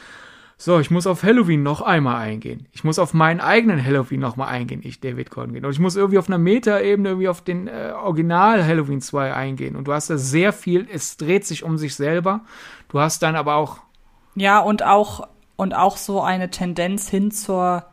[0.58, 2.68] so, ich muss auf Halloween noch einmal eingehen.
[2.72, 5.66] Ich muss auf meinen eigenen Halloween noch mal eingehen, ich, David Congen.
[5.66, 9.76] Und ich muss irgendwie auf einer Meta-Ebene irgendwie auf den äh, Original Halloween 2 eingehen.
[9.76, 12.42] Und du hast da sehr viel, es dreht sich um sich selber.
[12.88, 13.80] Du hast dann aber auch.
[14.36, 15.28] Ja, und auch,
[15.58, 17.86] und auch so eine Tendenz hin zur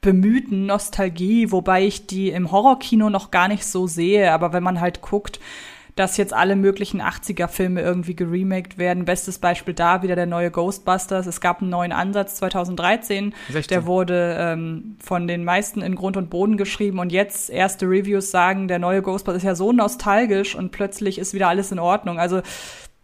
[0.00, 4.32] bemühten Nostalgie, wobei ich die im Horrorkino noch gar nicht so sehe.
[4.32, 5.40] Aber wenn man halt guckt,
[5.98, 9.04] dass jetzt alle möglichen 80er-Filme irgendwie geremaked werden.
[9.04, 11.26] Bestes Beispiel da wieder der neue Ghostbusters.
[11.26, 13.34] Es gab einen neuen Ansatz 2013.
[13.50, 13.74] 16.
[13.74, 18.30] Der wurde ähm, von den meisten in Grund und Boden geschrieben und jetzt erste Reviews
[18.30, 22.20] sagen, der neue Ghostbusters ist ja so nostalgisch und plötzlich ist wieder alles in Ordnung.
[22.20, 22.42] Also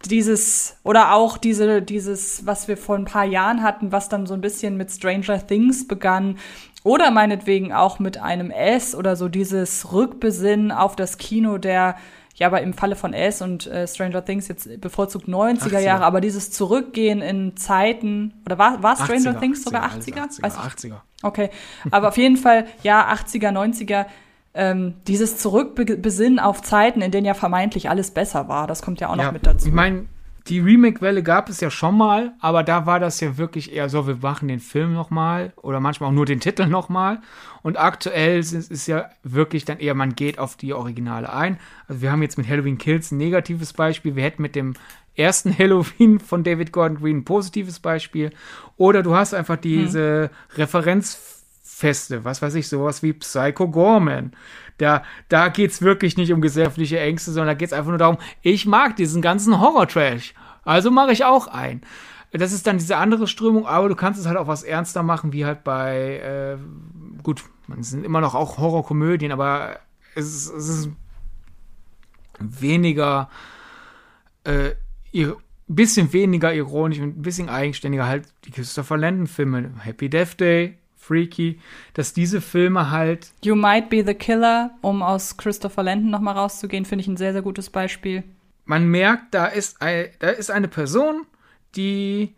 [0.05, 4.33] dieses oder auch diese dieses was wir vor ein paar Jahren hatten, was dann so
[4.33, 6.37] ein bisschen mit Stranger Things begann
[6.85, 11.95] oder meinetwegen auch mit einem S oder so dieses Rückbesinnen auf das Kino der
[12.37, 15.79] ja, aber im Falle von S und äh, Stranger Things jetzt bevorzugt 90er 80er.
[15.79, 20.15] Jahre, aber dieses Zurückgehen in Zeiten, oder war, war Stranger 80er, Things sogar 80er?
[20.15, 20.95] 80er, 80er, 80er.
[21.23, 21.49] Okay,
[21.91, 24.05] aber auf jeden Fall, ja, 80er, 90er,
[24.53, 29.07] ähm, dieses Zurückbesinnen auf Zeiten, in denen ja vermeintlich alles besser war, das kommt ja
[29.07, 29.69] auch noch mit dazu.
[29.69, 30.05] Ich meine,
[30.47, 34.05] die Remake-Welle gab es ja schon mal, aber da war das ja wirklich eher so,
[34.05, 37.21] wir machen den Film nochmal oder manchmal auch nur den Titel nochmal.
[37.63, 41.57] Und aktuell ist es ja wirklich dann eher, man geht auf die Originale ein.
[41.87, 44.15] Also wir haben jetzt mit Halloween Kills ein negatives Beispiel.
[44.15, 44.75] Wir hätten mit dem
[45.15, 48.31] ersten Halloween von David Gordon Green ein positives Beispiel.
[48.77, 50.29] Oder du hast einfach diese hm.
[50.57, 54.33] Referenzfeste, was weiß ich, sowas wie Psycho Gorman.
[54.77, 58.65] Da, da geht's wirklich nicht um gesellschaftliche Ängste, sondern da geht's einfach nur darum, ich
[58.65, 60.33] mag diesen ganzen Horror-Trash.
[60.63, 61.81] Also mache ich auch ein.
[62.31, 65.31] Das ist dann diese andere Strömung, aber du kannst es halt auch was ernster machen,
[65.31, 67.43] wie halt bei, äh, gut,
[67.79, 69.79] es sind immer noch auch Horrorkomödien, aber
[70.15, 70.89] es ist, es ist
[72.39, 73.29] weniger,
[74.43, 74.71] äh,
[75.67, 79.71] bisschen weniger ironisch und ein bisschen eigenständiger halt die Christopher Landon Filme.
[79.79, 81.59] Happy Death Day, freaky,
[81.93, 83.31] dass diese Filme halt.
[83.43, 87.33] You Might Be the Killer, um aus Christopher Landon nochmal rauszugehen, finde ich ein sehr,
[87.33, 88.23] sehr gutes Beispiel.
[88.65, 91.25] Man merkt, da ist, ein, da ist eine Person,
[91.75, 92.35] die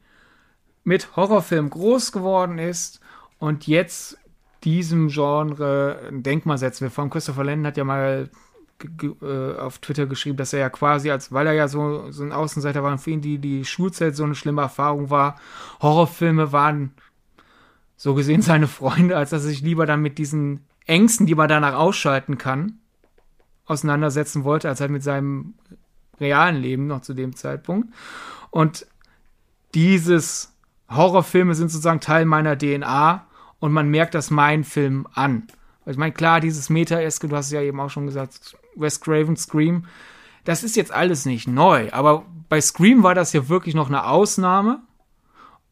[0.83, 2.99] mit Horrorfilm groß geworden ist
[3.39, 4.17] und jetzt
[4.63, 6.89] diesem Genre ein Denkmal setzen will.
[6.89, 8.29] Von Christopher Landon hat ja mal
[9.21, 12.31] äh, auf Twitter geschrieben, dass er ja quasi, als weil er ja so, so ein
[12.31, 15.39] Außenseiter war und für ihn die, die Schulzeit so eine schlimme Erfahrung war,
[15.81, 16.93] Horrorfilme waren
[17.97, 21.49] so gesehen seine Freunde, als dass er sich lieber dann mit diesen Ängsten, die man
[21.49, 22.79] danach ausschalten kann,
[23.65, 25.55] auseinandersetzen wollte, als halt mit seinem
[26.19, 27.93] realen Leben noch zu dem Zeitpunkt.
[28.49, 28.87] Und
[29.73, 30.53] dieses
[30.89, 33.27] Horrorfilme sind sozusagen Teil meiner DNA
[33.59, 35.47] und man merkt das meinen Film an.
[35.85, 39.35] Ich meine, klar, dieses Meta-eske, du hast es ja eben auch schon gesagt, Wes Craven,
[39.35, 39.85] Scream,
[40.43, 44.05] das ist jetzt alles nicht neu, aber bei Scream war das ja wirklich noch eine
[44.05, 44.79] Ausnahme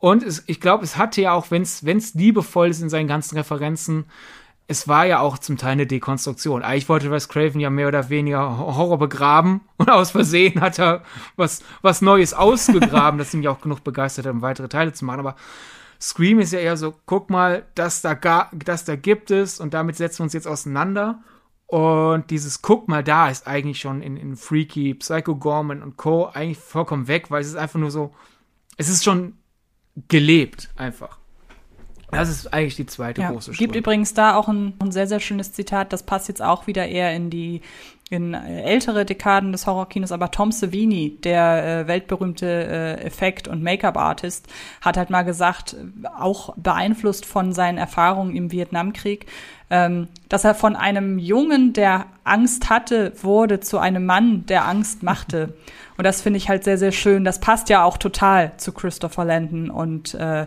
[0.05, 3.37] und es, ich glaube, es hatte ja auch, wenn es liebevoll ist in seinen ganzen
[3.37, 4.05] Referenzen,
[4.67, 6.61] es war ja auch zum Teil eine Dekonstruktion.
[6.61, 11.01] Eigentlich wollte Wes Craven ja mehr oder weniger Horror begraben und aus Versehen hat er
[11.37, 15.05] was, was Neues ausgegraben, das ihn ja auch genug begeistert hat, um weitere Teile zu
[15.05, 15.21] machen.
[15.21, 15.35] Aber
[15.99, 19.73] Scream ist ja eher so, guck mal, das da, gar, das da gibt es und
[19.73, 21.23] damit setzen wir uns jetzt auseinander.
[21.65, 26.27] Und dieses Guck mal da ist eigentlich schon in, in Freaky, Psycho Gorman und Co.
[26.27, 28.13] eigentlich vollkommen weg, weil es ist einfach nur so,
[28.77, 29.39] es ist schon
[30.07, 31.19] gelebt einfach.
[32.15, 33.57] Das ist eigentlich die zweite ja, große Spur.
[33.65, 36.87] Gibt übrigens da auch ein, ein, sehr, sehr schönes Zitat, das passt jetzt auch wieder
[36.87, 37.61] eher in die
[38.11, 44.47] in ältere Dekaden des Horrorkinos, aber Tom Savini, der äh, weltberühmte äh, Effekt- und Make-up-Artist,
[44.81, 45.75] hat halt mal gesagt,
[46.15, 49.25] auch beeinflusst von seinen Erfahrungen im Vietnamkrieg,
[49.71, 55.01] ähm, dass er von einem Jungen, der Angst hatte, wurde zu einem Mann, der Angst
[55.01, 55.55] machte.
[55.97, 57.23] Und das finde ich halt sehr, sehr schön.
[57.23, 60.45] Das passt ja auch total zu Christopher Landon und äh,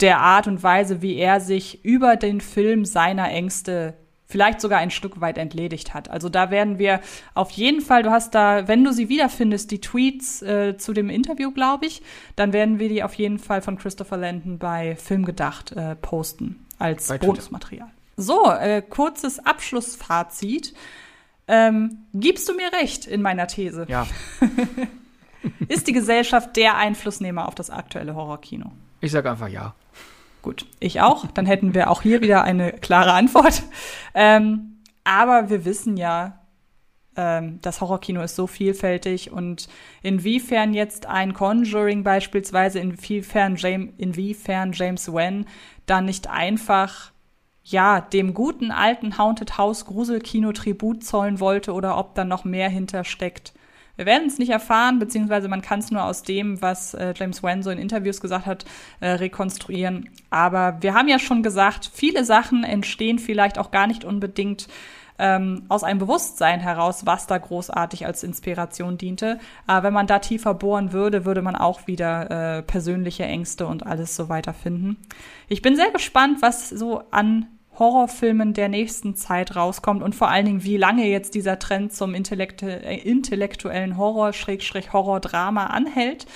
[0.00, 3.94] der Art und Weise, wie er sich über den Film seiner Ängste
[4.26, 6.10] vielleicht sogar ein Stück weit entledigt hat.
[6.10, 7.00] Also da werden wir
[7.34, 11.08] auf jeden Fall, du hast da, wenn du sie wiederfindest, die Tweets äh, zu dem
[11.08, 12.02] Interview, glaube ich,
[12.34, 17.16] dann werden wir die auf jeden Fall von Christopher Landon bei Filmgedacht äh, posten als
[17.18, 17.90] Bonusmaterial.
[18.16, 20.74] So, äh, kurzes Abschlussfazit.
[21.46, 23.86] Ähm, gibst du mir recht in meiner These?
[23.88, 24.06] Ja.
[25.68, 28.72] Ist die Gesellschaft der Einflussnehmer auf das aktuelle Horrorkino?
[29.00, 29.74] Ich sage einfach ja.
[30.44, 31.26] Gut, ich auch.
[31.28, 33.62] Dann hätten wir auch hier wieder eine klare Antwort.
[34.14, 36.38] Ähm, aber wir wissen ja,
[37.16, 39.68] ähm, das Horrorkino ist so vielfältig und
[40.02, 45.46] inwiefern jetzt ein Conjuring beispielsweise, inwiefern James, inwiefern James Wan
[45.86, 47.10] dann nicht einfach
[47.62, 52.68] ja, dem guten alten Haunted House Gruselkino Tribut zollen wollte oder ob da noch mehr
[52.68, 53.54] hintersteckt.
[53.96, 57.42] Wir werden es nicht erfahren, beziehungsweise man kann es nur aus dem, was äh, James
[57.42, 58.64] Wan so in Interviews gesagt hat,
[59.00, 60.10] äh, rekonstruieren.
[60.30, 64.68] Aber wir haben ja schon gesagt, viele Sachen entstehen vielleicht auch gar nicht unbedingt
[65.18, 69.38] ähm, aus einem Bewusstsein heraus, was da großartig als Inspiration diente.
[69.66, 73.86] Aber wenn man da tiefer bohren würde, würde man auch wieder äh, persönliche Ängste und
[73.86, 74.96] alles so weiter finden.
[75.48, 77.46] Ich bin sehr gespannt, was so an
[77.78, 82.14] Horrorfilmen der nächsten Zeit rauskommt und vor allen Dingen, wie lange jetzt dieser Trend zum
[82.14, 86.26] Intellektu äh, intellektuellen Horror, Schrägstrich Horror-Drama anhält.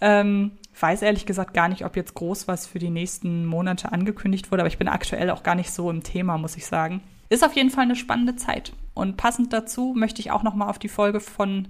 [0.00, 4.50] Ähm, weiß ehrlich gesagt gar nicht, ob jetzt groß was für die nächsten Monate angekündigt
[4.50, 7.00] wurde, aber ich bin aktuell auch gar nicht so im Thema, muss ich sagen.
[7.28, 8.72] Ist auf jeden Fall eine spannende Zeit.
[8.92, 11.68] Und passend dazu möchte ich auch noch mal auf die Folge von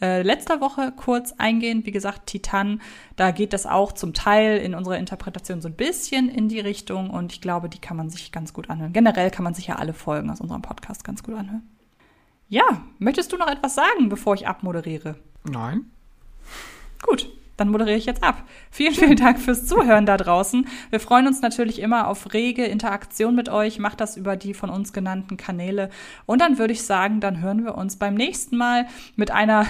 [0.00, 1.86] äh, letzter Woche kurz eingehen.
[1.86, 2.80] Wie gesagt, Titan,
[3.16, 7.10] da geht das auch zum Teil in unserer Interpretation so ein bisschen in die Richtung
[7.10, 8.92] und ich glaube, die kann man sich ganz gut anhören.
[8.92, 11.68] Generell kann man sich ja alle Folgen aus unserem Podcast ganz gut anhören.
[12.48, 15.16] Ja, möchtest du noch etwas sagen, bevor ich abmoderiere?
[15.44, 15.90] Nein.
[17.02, 18.44] Gut, dann moderiere ich jetzt ab.
[18.70, 20.66] Vielen, vielen Dank fürs Zuhören da draußen.
[20.90, 23.78] Wir freuen uns natürlich immer auf rege Interaktion mit euch.
[23.78, 25.90] Macht das über die von uns genannten Kanäle.
[26.26, 29.66] Und dann würde ich sagen, dann hören wir uns beim nächsten Mal mit einer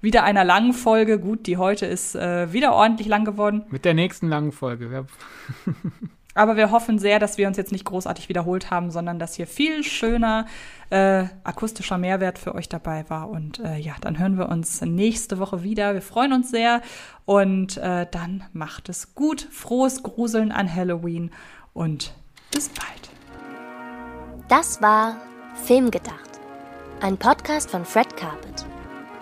[0.00, 1.18] wieder einer langen Folge.
[1.18, 3.64] Gut, die heute ist äh, wieder ordentlich lang geworden.
[3.70, 5.06] Mit der nächsten langen Folge.
[6.40, 9.46] Aber wir hoffen sehr, dass wir uns jetzt nicht großartig wiederholt haben, sondern dass hier
[9.46, 10.46] viel schöner
[10.88, 13.28] äh, akustischer Mehrwert für euch dabei war.
[13.28, 15.92] Und äh, ja, dann hören wir uns nächste Woche wieder.
[15.92, 16.80] Wir freuen uns sehr
[17.26, 19.48] und äh, dann macht es gut.
[19.50, 21.30] Frohes Gruseln an Halloween
[21.74, 22.14] und
[22.54, 23.10] bis bald.
[24.48, 25.16] Das war
[25.66, 26.40] Filmgedacht,
[27.02, 28.64] ein Podcast von Fred Carpet.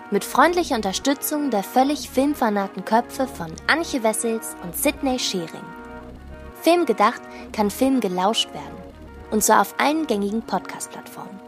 [0.09, 5.78] Mit freundlicher Unterstützung der völlig filmfanaten Köpfe von Anche Wessels und Sidney Schering.
[6.61, 7.21] Film gedacht
[7.53, 8.77] kann Film gelauscht werden.
[9.31, 11.38] Und zwar auf allen gängigen Podcast-Plattformen.